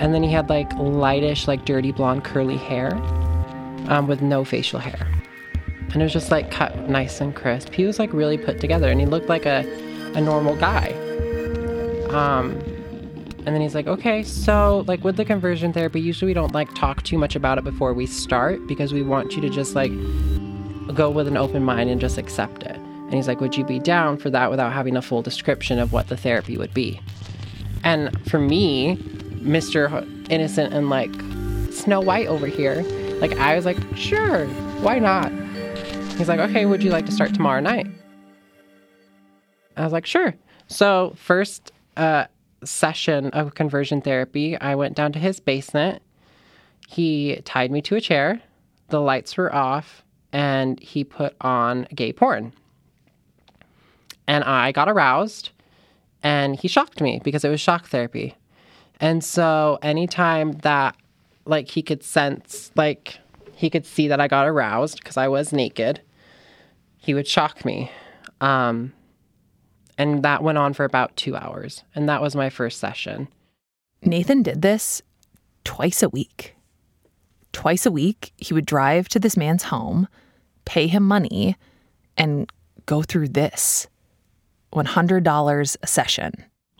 [0.00, 2.90] And then he had like lightish, like dirty blonde curly hair
[3.88, 5.06] um, with no facial hair.
[5.92, 7.72] And it was just like cut nice and crisp.
[7.72, 9.60] He was like really put together and he looked like a,
[10.14, 10.92] a normal guy.
[12.10, 12.52] Um,
[13.46, 16.72] and then he's like, okay, so like with the conversion therapy, usually we don't like
[16.74, 19.90] talk too much about it before we start because we want you to just like
[20.94, 22.76] go with an open mind and just accept it.
[22.76, 25.94] And he's like, would you be down for that without having a full description of
[25.94, 27.00] what the therapy would be?
[27.84, 28.96] And for me,
[29.36, 30.06] Mr.
[30.30, 31.14] Innocent and like
[31.72, 32.84] Snow White over here,
[33.20, 34.46] like I was like, sure,
[34.80, 35.32] why not?
[36.16, 37.86] He's like, okay, would you like to start tomorrow night?
[39.76, 40.34] I was like, sure.
[40.66, 42.26] So first, uh,
[42.64, 46.02] session of conversion therapy, I went down to his basement.
[46.88, 48.40] He tied me to a chair,
[48.88, 50.02] the lights were off,
[50.32, 52.52] and he put on gay porn.
[54.26, 55.50] And I got aroused,
[56.22, 58.36] and he shocked me because it was shock therapy.
[59.00, 60.96] And so anytime that
[61.48, 63.18] like he could sense like
[63.54, 66.00] he could see that I got aroused because I was naked,
[66.96, 67.90] he would shock me.
[68.40, 68.92] Um,
[69.96, 71.82] and that went on for about two hours.
[71.92, 73.26] And that was my first session.
[74.00, 75.02] Nathan did this
[75.64, 76.54] twice a week.
[77.52, 80.06] Twice a week, he would drive to this man's home,
[80.64, 81.56] pay him money,
[82.16, 82.48] and
[82.86, 83.88] go through this
[84.72, 86.32] $100 a session.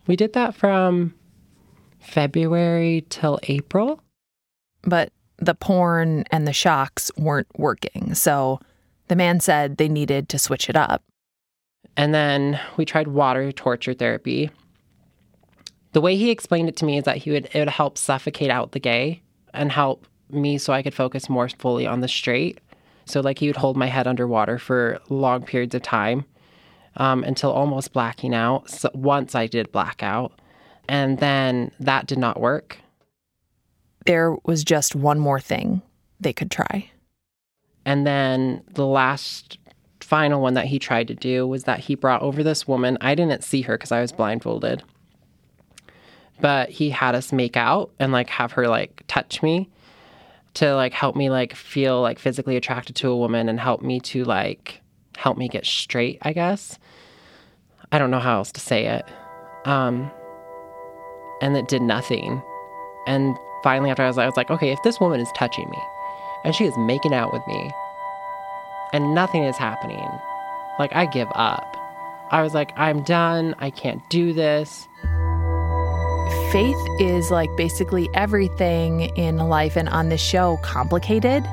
[0.07, 1.15] We did that from
[1.99, 4.01] February till April.
[4.83, 8.15] But the porn and the shocks weren't working.
[8.15, 8.61] So
[9.09, 11.03] the man said they needed to switch it up.
[11.97, 14.51] And then we tried water torture therapy.
[15.93, 18.51] The way he explained it to me is that he would it would help suffocate
[18.51, 19.23] out the gay
[19.55, 22.61] and help me so I could focus more fully on the straight.
[23.07, 26.27] So like he would hold my head underwater for long periods of time
[26.97, 28.69] um, until almost blacking out.
[28.69, 30.39] So once I did black out,
[30.89, 32.79] and then that did not work.
[34.07, 35.83] There was just one more thing
[36.21, 36.91] they could try.
[37.85, 39.59] And then the last
[40.01, 42.99] final one that he tried to do was that he brought over this woman.
[43.01, 44.83] I didn't see her because I was blindfolded.
[46.41, 49.69] But he had us make out and like have her like touch me
[50.55, 54.01] to like help me like feel like physically attracted to a woman and help me
[54.01, 54.81] to like
[55.17, 56.79] help me get straight, I guess.
[57.91, 59.05] I don't know how else to say it.
[59.65, 60.11] Um
[61.41, 62.43] and it did nothing.
[63.07, 65.79] And finally after I was, I was like, okay, if this woman is touching me
[66.45, 67.71] and she is making out with me
[68.93, 70.09] and nothing is happening,
[70.79, 71.77] like I give up.
[72.31, 73.55] I was like, I'm done.
[73.59, 74.87] I can't do this.
[76.53, 81.45] Faith is like basically everything in life and on this show complicated.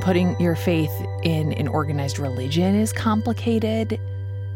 [0.00, 4.00] Putting your faith in an organized religion is complicated.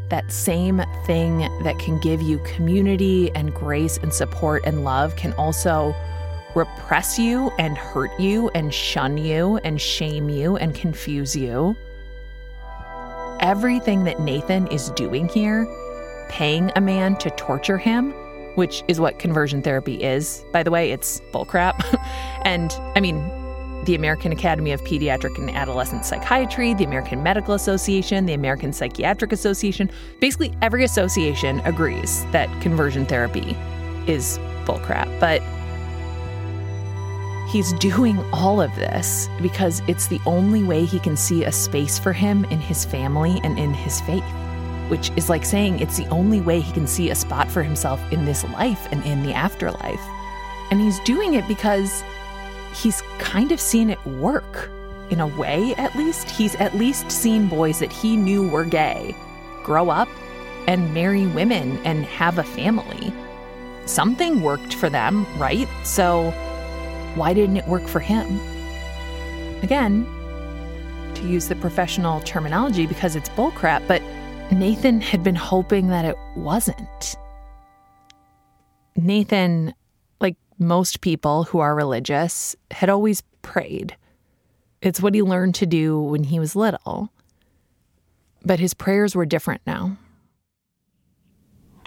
[0.09, 5.33] That same thing that can give you community and grace and support and love can
[5.35, 5.95] also
[6.55, 11.77] repress you and hurt you and shun you and shame you and confuse you.
[13.41, 15.67] Everything that Nathan is doing here,
[16.29, 18.13] paying a man to torture him,
[18.55, 20.45] which is what conversion therapy is.
[20.53, 21.83] By the way, it's bullcrap.
[22.45, 23.19] and I mean,
[23.85, 29.33] the American Academy of Pediatric and Adolescent Psychiatry, the American Medical Association, the American Psychiatric
[29.33, 29.91] Association,
[30.21, 33.57] basically every association agrees that conversion therapy
[34.07, 35.21] is bullcrap.
[35.21, 35.43] But
[37.49, 41.99] he's doing all of this because it's the only way he can see a space
[41.99, 44.25] for him in his family and in his faith
[44.89, 48.01] which is like saying it's the only way he can see a spot for himself
[48.13, 50.01] in this life and in the afterlife.
[50.71, 52.05] And he's doing it because
[52.75, 54.71] he's kind of seen it work.
[55.11, 56.31] In a way, at least.
[56.31, 59.15] He's at least seen boys that he knew were gay
[59.63, 60.09] grow up
[60.67, 63.13] and marry women and have a family.
[63.85, 65.69] Something worked for them, right?
[65.85, 66.33] So
[67.15, 68.41] why didn't it work for him?
[69.63, 70.07] Again,
[71.15, 74.03] to use the professional terminology because it's bullcrap, but
[74.53, 77.17] Nathan had been hoping that it wasn't.
[78.97, 79.75] Nathan,
[80.21, 83.97] like most people who are religious, had always prayed.
[84.83, 87.11] It's what he learned to do when he was little.
[88.45, 89.97] But his prayers were different now.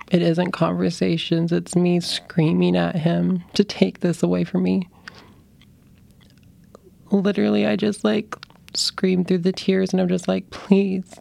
[0.10, 4.88] It isn't conversations, it's me screaming at him to take this away from me.
[7.12, 8.36] Literally, I just like
[8.74, 11.14] scream through the tears and I'm just like, please,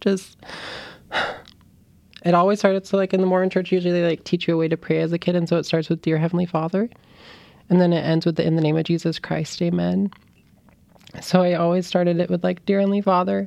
[0.00, 0.38] just
[2.24, 4.56] it always starts so like in the Mormon church usually they like teach you a
[4.56, 6.88] way to pray as a kid and so it starts with dear heavenly father
[7.70, 10.10] and then it ends with the in the name of Jesus Christ amen.
[11.20, 13.46] So I always started it with like dear heavenly father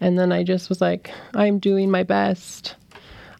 [0.00, 2.76] and then I just was like I'm doing my best.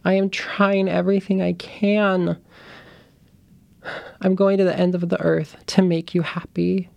[0.05, 2.37] I am trying everything I can.
[4.21, 6.89] I'm going to the end of the earth to make you happy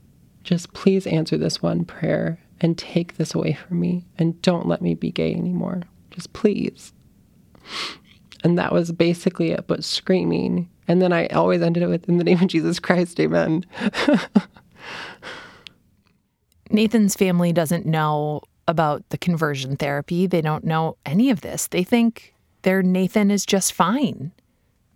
[0.42, 4.82] just please answer this one prayer and take this away from me and don't let
[4.82, 5.82] me be gay anymore.
[6.10, 6.92] Just please.
[8.44, 10.68] And that was basically it, but screaming.
[10.88, 13.64] And then I always ended it with, in the name of Jesus Christ, amen.
[16.70, 20.26] Nathan's family doesn't know about the conversion therapy.
[20.26, 21.68] They don't know any of this.
[21.68, 24.32] They think their Nathan is just fine.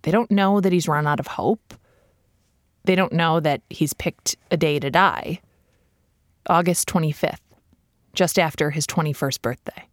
[0.01, 1.73] They don't know that he's run out of hope.
[2.87, 5.41] They don't know that he's picked a day to die.
[6.49, 7.39] August 25th
[8.13, 9.83] just after his 21st birthday.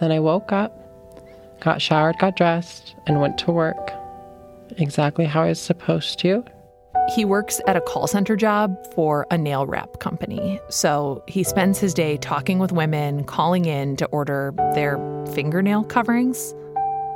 [0.00, 0.76] Then I woke up,
[1.60, 3.92] got showered, got dressed, and went to work
[4.76, 6.44] exactly how I was supposed to.
[7.08, 10.58] He works at a call center job for a nail wrap company.
[10.70, 14.96] So he spends his day talking with women, calling in to order their
[15.34, 16.54] fingernail coverings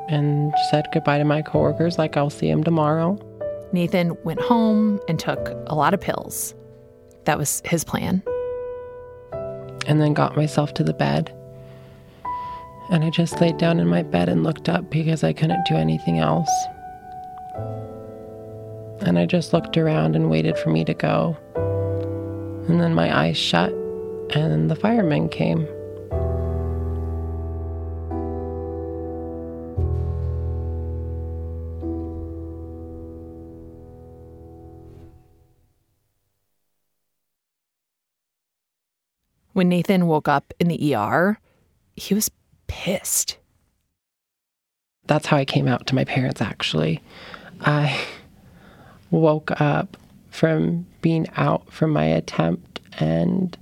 [0.09, 3.19] and said goodbye to my coworkers, like I'll see him tomorrow.
[3.73, 6.55] Nathan went home and took a lot of pills.
[7.25, 8.23] That was his plan.
[9.87, 11.35] And then got myself to the bed.
[12.91, 15.77] And I just laid down in my bed and looked up because I couldn't do
[15.77, 16.51] anything else.
[19.01, 21.37] And I just looked around and waited for me to go.
[22.69, 23.73] And then my eyes shut,
[24.35, 25.67] and the firemen came.
[39.55, 41.41] When Nathan woke up in the ER,
[41.97, 42.31] he was
[42.69, 43.39] pissed.
[45.07, 47.03] That's how I came out to my parents, actually.
[47.63, 47.99] I
[49.11, 49.97] woke up
[50.31, 53.57] from being out from my attempt, and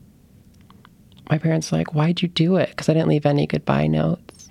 [1.30, 2.70] my parents were like, Why'd you do it?
[2.70, 4.50] Because I didn't leave any goodbye notes.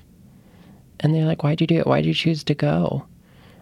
[1.00, 1.88] And they're like, Why'd you do it?
[1.88, 3.06] Why'd you choose to go?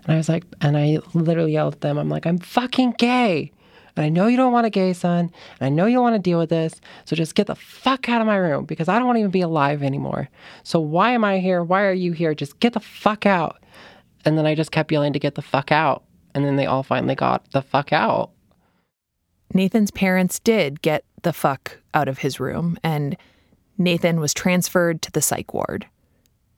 [0.05, 3.51] And I was like, and I literally yelled at them, I'm like, I'm fucking gay.
[3.95, 5.31] And I know you don't want a gay son.
[5.59, 6.81] And I know you want to deal with this.
[7.05, 9.31] So just get the fuck out of my room because I don't want to even
[9.31, 10.29] be alive anymore.
[10.63, 11.63] So why am I here?
[11.63, 12.33] Why are you here?
[12.33, 13.63] Just get the fuck out.
[14.25, 16.03] And then I just kept yelling to get the fuck out.
[16.33, 18.31] And then they all finally got the fuck out.
[19.53, 23.15] Nathan's parents did get the fuck out of his room, and
[23.77, 25.85] Nathan was transferred to the psych ward.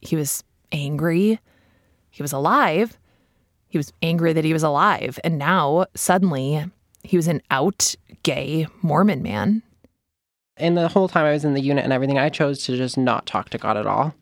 [0.01, 1.39] He was angry.
[2.09, 2.97] He was alive.
[3.67, 5.19] He was angry that he was alive.
[5.23, 6.65] And now, suddenly,
[7.03, 9.61] he was an out gay Mormon man.
[10.57, 12.97] And the whole time I was in the unit and everything, I chose to just
[12.97, 14.15] not talk to God at all.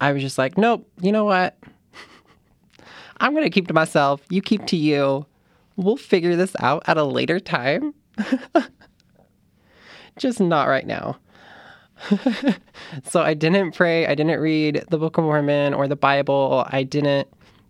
[0.00, 1.56] I was just like, nope, you know what?
[3.22, 4.20] I'm going to keep to myself.
[4.30, 5.24] You keep to you.
[5.76, 7.94] We'll figure this out at a later time.
[10.18, 11.18] just not right now.
[13.04, 14.08] so I didn't pray.
[14.08, 16.66] I didn't read the Book of Mormon or the Bible.
[16.68, 17.28] I didn't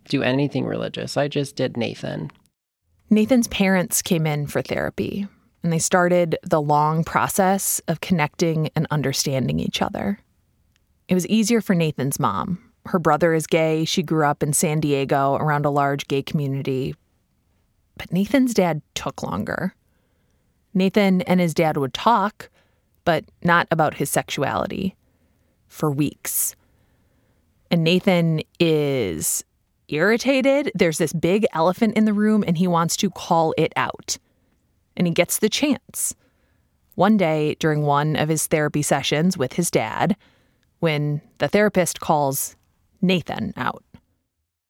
[0.09, 1.17] do anything religious.
[1.17, 2.31] I just did Nathan.
[3.11, 5.27] Nathan's parents came in for therapy,
[5.61, 10.17] and they started the long process of connecting and understanding each other.
[11.07, 12.72] It was easier for Nathan's mom.
[12.85, 13.85] Her brother is gay.
[13.85, 16.95] She grew up in San Diego around a large gay community.
[17.97, 19.73] But Nathan's dad took longer.
[20.73, 22.49] Nathan and his dad would talk,
[23.05, 24.95] but not about his sexuality
[25.67, 26.55] for weeks.
[27.69, 29.43] And Nathan is
[29.87, 30.71] irritated.
[30.75, 34.17] There's this big elephant in the room, and he wants to call it out.
[34.97, 36.15] And he gets the chance.
[36.95, 40.15] One day during one of his therapy sessions with his dad,
[40.79, 42.55] when the therapist calls
[43.03, 43.83] Nathan out.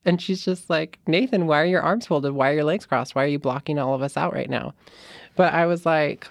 [0.05, 2.33] And she's just like, Nathan, why are your arms folded?
[2.33, 3.15] Why are your legs crossed?
[3.15, 4.73] Why are you blocking all of us out right now?
[5.37, 6.27] But I was like,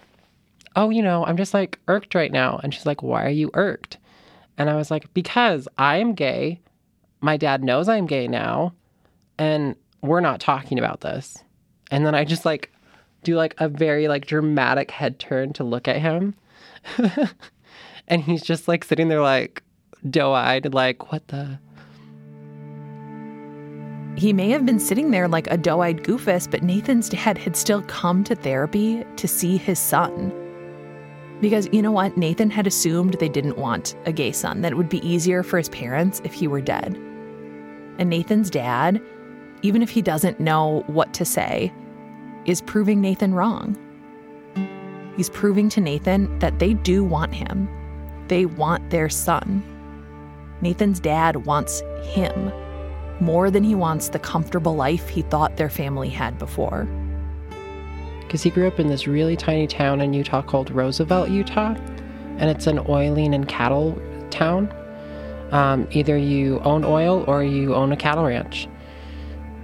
[0.77, 2.61] oh, you know, I'm just like irked right now.
[2.63, 3.97] And she's like, why are you irked?
[4.59, 6.61] And I was like, because I am gay.
[7.21, 8.75] My dad knows I'm gay now.
[9.39, 11.39] And we're not talking about this.
[11.91, 12.71] And then I just like
[13.23, 16.35] do like a very like dramatic head turn to look at him.
[18.09, 19.63] and he's just like sitting there like
[20.09, 21.59] doe eyed, like, what the?
[24.17, 27.57] He may have been sitting there like a doe eyed goofus, but Nathan's dad had
[27.57, 30.33] still come to therapy to see his son.
[31.41, 32.17] Because you know what?
[32.17, 35.57] Nathan had assumed they didn't want a gay son, that it would be easier for
[35.57, 36.95] his parents if he were dead.
[37.99, 39.03] And Nathan's dad,
[39.63, 41.73] even if he doesn't know what to say,
[42.45, 43.77] is proving Nathan wrong.
[45.17, 47.69] He's proving to Nathan that they do want him.
[48.29, 49.63] They want their son.
[50.61, 52.53] Nathan's dad wants him
[53.23, 56.87] more than he wants the comfortable life he thought their family had before.
[58.21, 61.75] Because he grew up in this really tiny town in Utah called Roosevelt, Utah,
[62.39, 64.01] and it's an oiling and cattle
[64.31, 64.75] town.
[65.53, 68.69] Um, either you own oil or you own a cattle ranch.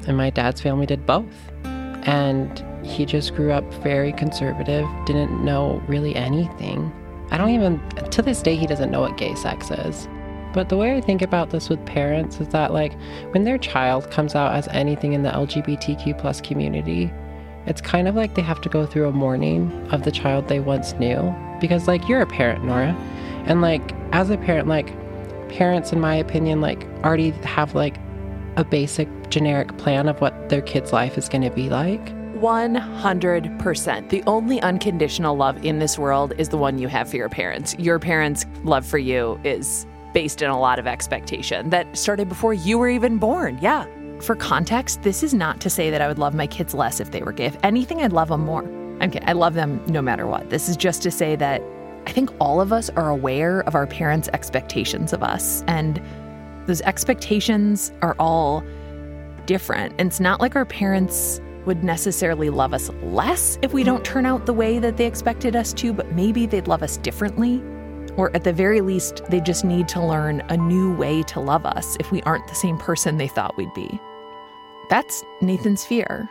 [0.07, 1.35] And my dad's family did both.
[1.65, 6.93] And he just grew up very conservative, didn't know really anything.
[7.31, 7.81] I don't even,
[8.11, 10.09] to this day, he doesn't know what gay sex is.
[10.59, 12.93] But the way I think about this with parents is that, like,
[13.31, 17.13] when their child comes out as anything in the LGBTQ plus community,
[17.67, 20.59] it's kind of like they have to go through a mourning of the child they
[20.59, 21.33] once knew.
[21.61, 22.93] Because, like, you're a parent, Nora.
[23.47, 24.93] And, like, as a parent, like,
[25.49, 27.97] parents, in my opinion, like, already have, like,
[28.57, 32.05] a basic generic plan of what their kid's life is going to be like.
[32.35, 34.09] 100%.
[34.09, 37.77] The only unconditional love in this world is the one you have for your parents.
[37.79, 39.87] Your parents' love for you is
[40.19, 43.57] based in a lot of expectation that started before you were even born.
[43.63, 43.87] Yeah.
[44.21, 47.13] For context, this is not to say that I would love my kids less if
[47.13, 47.45] they were gay.
[47.45, 48.65] If anything, I'd love them more.
[49.01, 49.29] I'm kidding.
[49.29, 50.51] I love them no matter what.
[50.51, 51.63] This is just to say that
[52.09, 55.63] I think all of us are aware of our parents' expectations of us.
[55.69, 56.03] And
[56.67, 58.65] those expectations are all
[59.47, 59.95] different.
[60.01, 64.27] And it's not like our parents would necessarily love us less if we don't turn
[64.27, 67.63] out the way that they expected us to, but maybe they'd love us differently.
[68.19, 71.65] Or at the very least, they just need to learn a new way to love
[71.65, 73.99] us if we aren't the same person they thought we'd be.
[74.91, 76.29] That's Nathan's fear.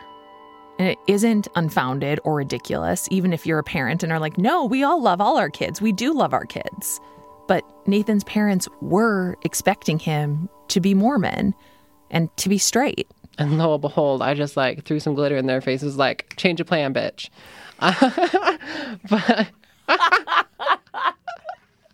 [0.78, 4.66] And it isn't unfounded or ridiculous, even if you're a parent and are like, no,
[4.66, 5.80] we all love all our kids.
[5.80, 7.00] We do love our kids.
[7.48, 11.54] But Nathan's parents were expecting him to be Mormon
[12.10, 13.10] and to be straight.
[13.38, 16.60] And lo and behold, I just like threw some glitter in their faces, like, change
[16.60, 17.30] of plan, bitch.
[19.08, 19.48] but,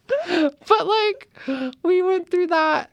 [0.29, 1.29] but like,
[1.83, 2.91] we went through that.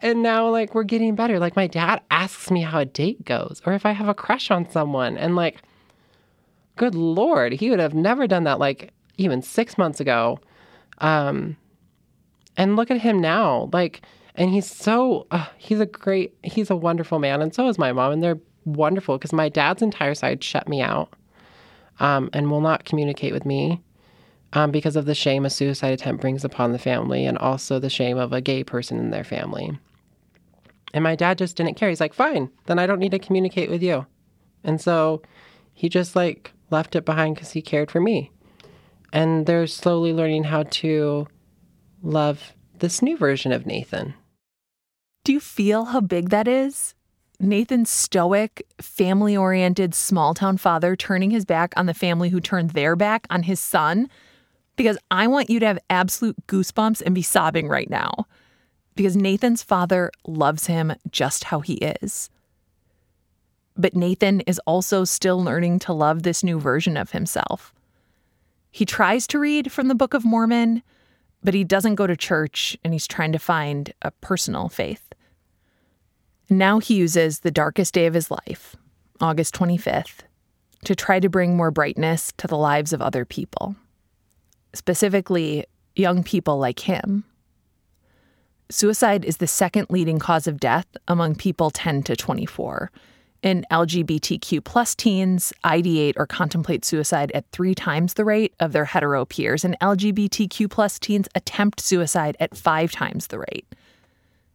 [0.00, 1.38] And now, like, we're getting better.
[1.38, 4.50] Like, my dad asks me how a date goes or if I have a crush
[4.50, 5.16] on someone.
[5.16, 5.62] And, like,
[6.76, 10.38] good Lord, he would have never done that, like, even six months ago.
[10.98, 11.56] Um,
[12.58, 13.70] and look at him now.
[13.72, 14.02] Like,
[14.34, 17.40] And he's so, uh, he's a great, he's a wonderful man.
[17.40, 18.12] And so is my mom.
[18.12, 21.14] And they're wonderful because my dad's entire side shut me out
[22.00, 23.80] um, and will not communicate with me
[24.56, 27.90] um, because of the shame a suicide attempt brings upon the family and also the
[27.90, 29.78] shame of a gay person in their family.
[30.94, 31.90] And my dad just didn't care.
[31.90, 34.06] He's like, fine, then I don't need to communicate with you.
[34.64, 35.20] And so
[35.74, 38.32] he just like left it behind because he cared for me.
[39.12, 41.28] And they're slowly learning how to
[42.02, 44.14] love this new version of Nathan.
[45.22, 46.94] Do you feel how big that is?
[47.38, 52.70] Nathan's stoic, family oriented, small town father turning his back on the family who turned
[52.70, 54.08] their back on his son.
[54.76, 58.26] Because I want you to have absolute goosebumps and be sobbing right now.
[58.94, 62.30] Because Nathan's father loves him just how he is.
[63.76, 67.74] But Nathan is also still learning to love this new version of himself.
[68.70, 70.82] He tries to read from the Book of Mormon,
[71.42, 75.12] but he doesn't go to church and he's trying to find a personal faith.
[76.48, 78.76] Now he uses the darkest day of his life,
[79.20, 80.20] August 25th,
[80.84, 83.76] to try to bring more brightness to the lives of other people,
[84.76, 85.64] specifically
[85.94, 87.24] young people like him.
[88.68, 92.90] Suicide is the second leading cause of death among people 10 to 24.
[93.42, 98.86] In LGBTQ plus teens, ideate or contemplate suicide at three times the rate of their
[98.86, 103.66] hetero peers, and LGBTQ plus teens attempt suicide at five times the rate.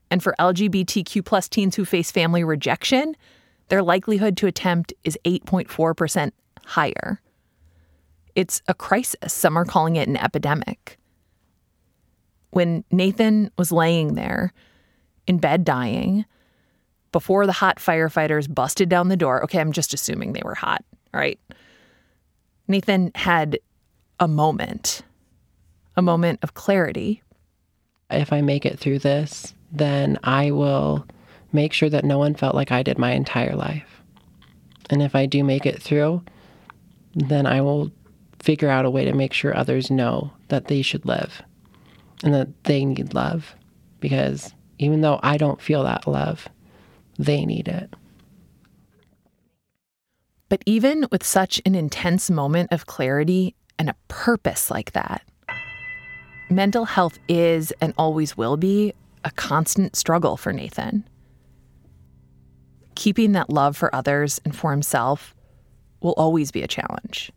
[0.09, 3.15] And for LGBTQ plus teens who face family rejection,
[3.69, 6.31] their likelihood to attempt is 8.4%
[6.65, 7.21] higher.
[8.35, 9.33] It's a crisis.
[9.33, 10.97] Some are calling it an epidemic.
[12.51, 14.53] When Nathan was laying there
[15.27, 16.25] in bed dying,
[17.11, 20.83] before the hot firefighters busted down the door, okay, I'm just assuming they were hot,
[21.13, 21.39] right?
[22.67, 23.59] Nathan had
[24.19, 25.01] a moment,
[25.95, 27.21] a moment of clarity.
[28.09, 31.05] If I make it through this, then I will
[31.53, 34.01] make sure that no one felt like I did my entire life.
[34.89, 36.23] And if I do make it through,
[37.15, 37.91] then I will
[38.41, 41.41] figure out a way to make sure others know that they should live
[42.23, 43.55] and that they need love.
[43.99, 46.47] Because even though I don't feel that love,
[47.19, 47.93] they need it.
[50.49, 55.21] But even with such an intense moment of clarity and a purpose like that,
[56.49, 61.07] mental health is and always will be a constant struggle for Nathan.
[62.95, 65.33] Keeping that love for others and for himself
[66.01, 67.31] will always be a challenge.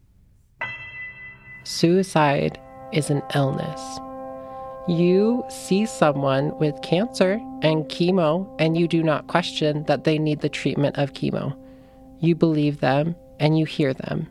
[1.64, 2.60] Suicide
[2.92, 3.80] is an illness.
[4.86, 10.40] You see someone with cancer and chemo, and you do not question that they need
[10.40, 11.56] the treatment of chemo.
[12.20, 14.28] You believe them and you hear them.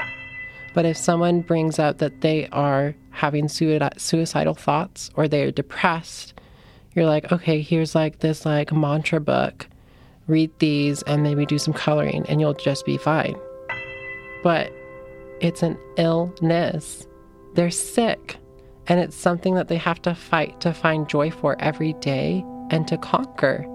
[0.76, 6.36] But if someone brings up that they are having suicidal thoughts or they are depressed,
[6.94, 9.68] you're like, okay, here's like this like mantra book.
[10.28, 13.36] Read these and maybe do some coloring and you'll just be fine.
[14.44, 14.72] But
[15.42, 17.08] it's an illness.
[17.54, 18.38] They're sick.
[18.88, 22.88] And it's something that they have to fight to find joy for every day and
[22.88, 23.66] to conquer.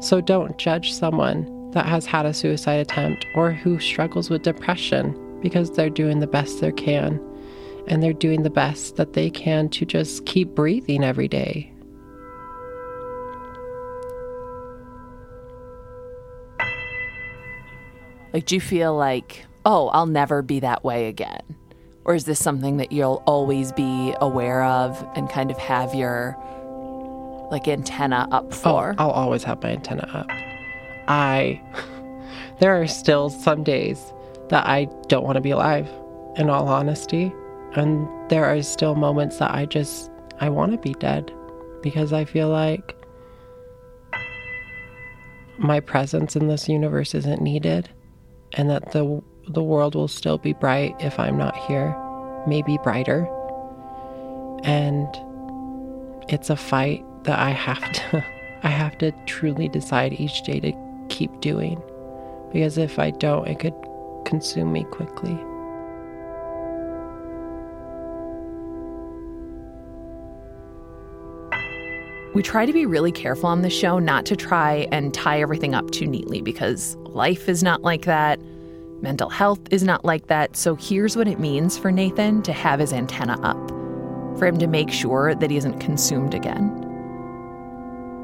[0.00, 5.40] So don't judge someone that has had a suicide attempt or who struggles with depression
[5.40, 7.20] because they're doing the best they can
[7.86, 11.70] and they're doing the best that they can to just keep breathing every day.
[18.32, 21.42] Like, do you feel like, oh, I'll never be that way again?
[22.04, 26.36] Or is this something that you'll always be aware of and kind of have your
[27.50, 28.94] like antenna up oh, for?
[28.98, 30.26] Oh, I'll always have my antenna up.
[31.08, 31.60] I
[32.60, 34.12] there are still some days
[34.48, 35.88] that I don't want to be alive
[36.36, 37.32] in all honesty,
[37.74, 41.32] and there are still moments that I just I want to be dead
[41.82, 42.96] because I feel like
[45.58, 47.88] my presence in this universe isn't needed
[48.54, 51.96] and that the the world will still be bright if I'm not here,
[52.46, 53.28] maybe brighter.
[54.64, 55.08] And
[56.28, 58.24] it's a fight that I have to
[58.62, 60.72] I have to truly decide each day to
[61.10, 61.82] keep doing
[62.50, 63.74] because if I don't it could
[64.24, 65.38] consume me quickly.
[72.34, 75.72] We try to be really careful on the show not to try and tie everything
[75.72, 78.40] up too neatly because life is not like that.
[79.00, 80.56] Mental health is not like that.
[80.56, 83.68] So here's what it means for Nathan to have his antenna up,
[84.38, 86.80] for him to make sure that he isn't consumed again.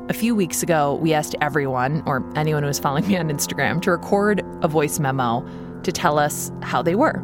[0.08, 3.80] A few weeks ago, we asked everyone, or anyone who was following me on Instagram,
[3.82, 5.46] to record a voice memo
[5.82, 7.22] to tell us how they were.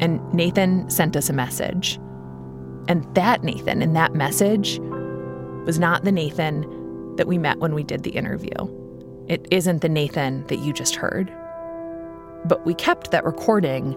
[0.00, 1.96] And Nathan sent us a message.
[2.88, 4.78] And that Nathan in that message
[5.66, 6.62] was not the Nathan
[7.16, 8.54] that we met when we did the interview.
[9.28, 11.32] It isn't the Nathan that you just heard.
[12.44, 13.96] But we kept that recording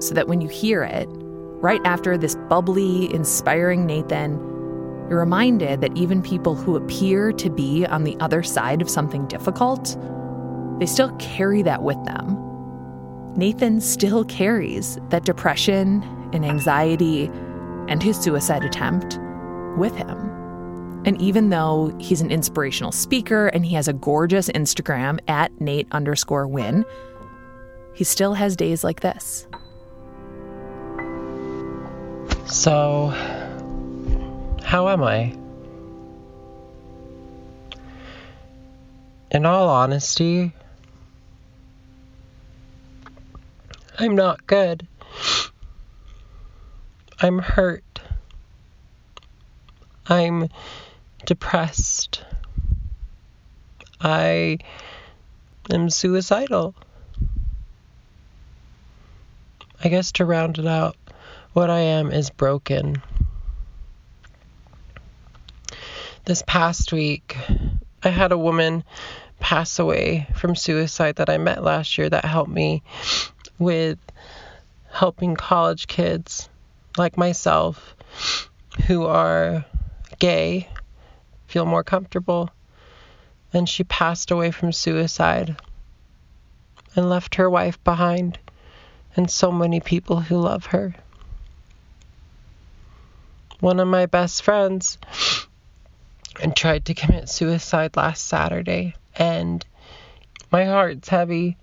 [0.00, 4.32] so that when you hear it, right after this bubbly, inspiring Nathan,
[5.08, 9.26] you're reminded that even people who appear to be on the other side of something
[9.26, 9.96] difficult,
[10.78, 12.40] they still carry that with them.
[13.36, 16.02] Nathan still carries that depression
[16.32, 17.30] and anxiety
[17.88, 19.18] and his suicide attempt
[19.76, 20.30] with him.
[21.04, 25.86] And even though he's an inspirational speaker and he has a gorgeous Instagram at Nate
[25.90, 26.84] underscore win,
[27.94, 29.46] he still has days like this.
[32.46, 33.08] So,
[34.62, 35.34] how am I?
[39.30, 40.52] In all honesty,
[43.98, 44.86] I'm not good.
[47.20, 48.00] I'm hurt.
[50.06, 50.48] I'm
[51.24, 52.22] depressed.
[54.00, 54.58] I
[55.70, 56.74] am suicidal.
[59.84, 60.96] I guess to round it out,
[61.52, 63.02] what I am is broken.
[66.24, 67.36] This past week,
[68.02, 68.82] I had a woman
[69.40, 72.82] pass away from suicide that I met last year that helped me
[73.58, 73.98] with
[74.90, 76.48] helping college kids
[76.96, 77.94] like myself
[78.86, 79.66] who are
[80.18, 80.66] gay
[81.46, 82.48] feel more comfortable.
[83.52, 85.56] And she passed away from suicide
[86.96, 88.38] and left her wife behind
[89.16, 90.94] and so many people who love her.
[93.60, 94.98] One of my best friends
[96.42, 99.64] and tried to commit suicide last Saturday and
[100.50, 101.56] my heart's heavy.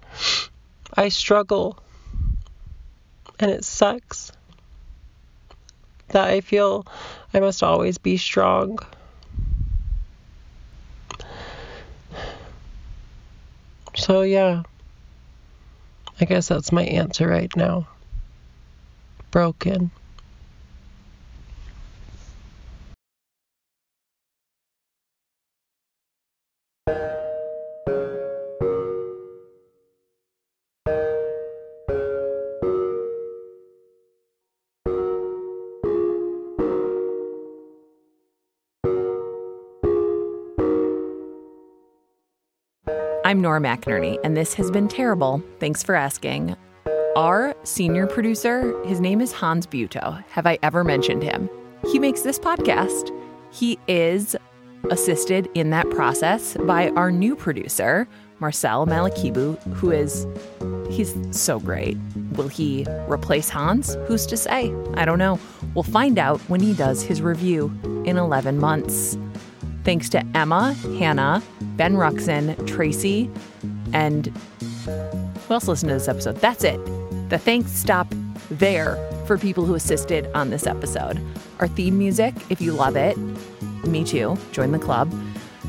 [0.95, 1.77] I struggle
[3.39, 4.31] and it sucks
[6.09, 6.85] that I feel
[7.33, 8.79] I must always be strong.
[13.95, 14.63] So, yeah,
[16.22, 17.88] I guess that's my answer right now.
[19.32, 19.89] Broken.
[43.32, 45.41] I'm Nora McInerney, and this has been terrible.
[45.61, 46.53] Thanks for asking.
[47.15, 50.21] Our senior producer, his name is Hans Buetow.
[50.32, 51.49] Have I ever mentioned him?
[51.88, 53.09] He makes this podcast.
[53.49, 54.36] He is
[54.89, 58.05] assisted in that process by our new producer,
[58.41, 60.27] Marcel Malekebu, who is
[60.89, 61.97] he's so great.
[62.34, 63.95] Will he replace Hans?
[64.07, 64.75] Who's to say?
[64.95, 65.39] I don't know.
[65.73, 67.71] We'll find out when he does his review
[68.05, 69.17] in 11 months.
[69.86, 71.41] Thanks to Emma, Hannah,
[71.82, 73.27] Ben Ruxin, Tracy,
[73.91, 76.36] and who else listened to this episode?
[76.36, 76.79] That's it.
[77.32, 78.05] The thanks stop
[78.51, 81.19] there for people who assisted on this episode.
[81.59, 83.17] Our theme music, if you love it,
[83.88, 85.11] me too, join the club.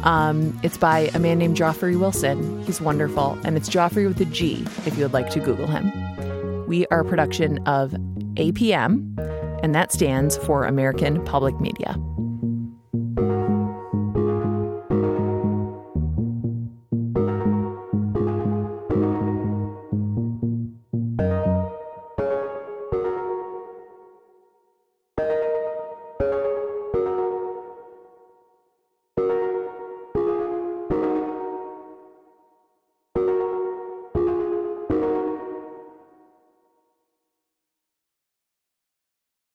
[0.03, 2.63] Um, it's by a man named Geoffrey Wilson.
[2.65, 6.67] He's wonderful, and it's Geoffrey with a G if you would like to Google him.
[6.67, 7.93] We are a production of
[8.35, 9.19] APM,
[9.63, 11.99] and that stands for American Public Media.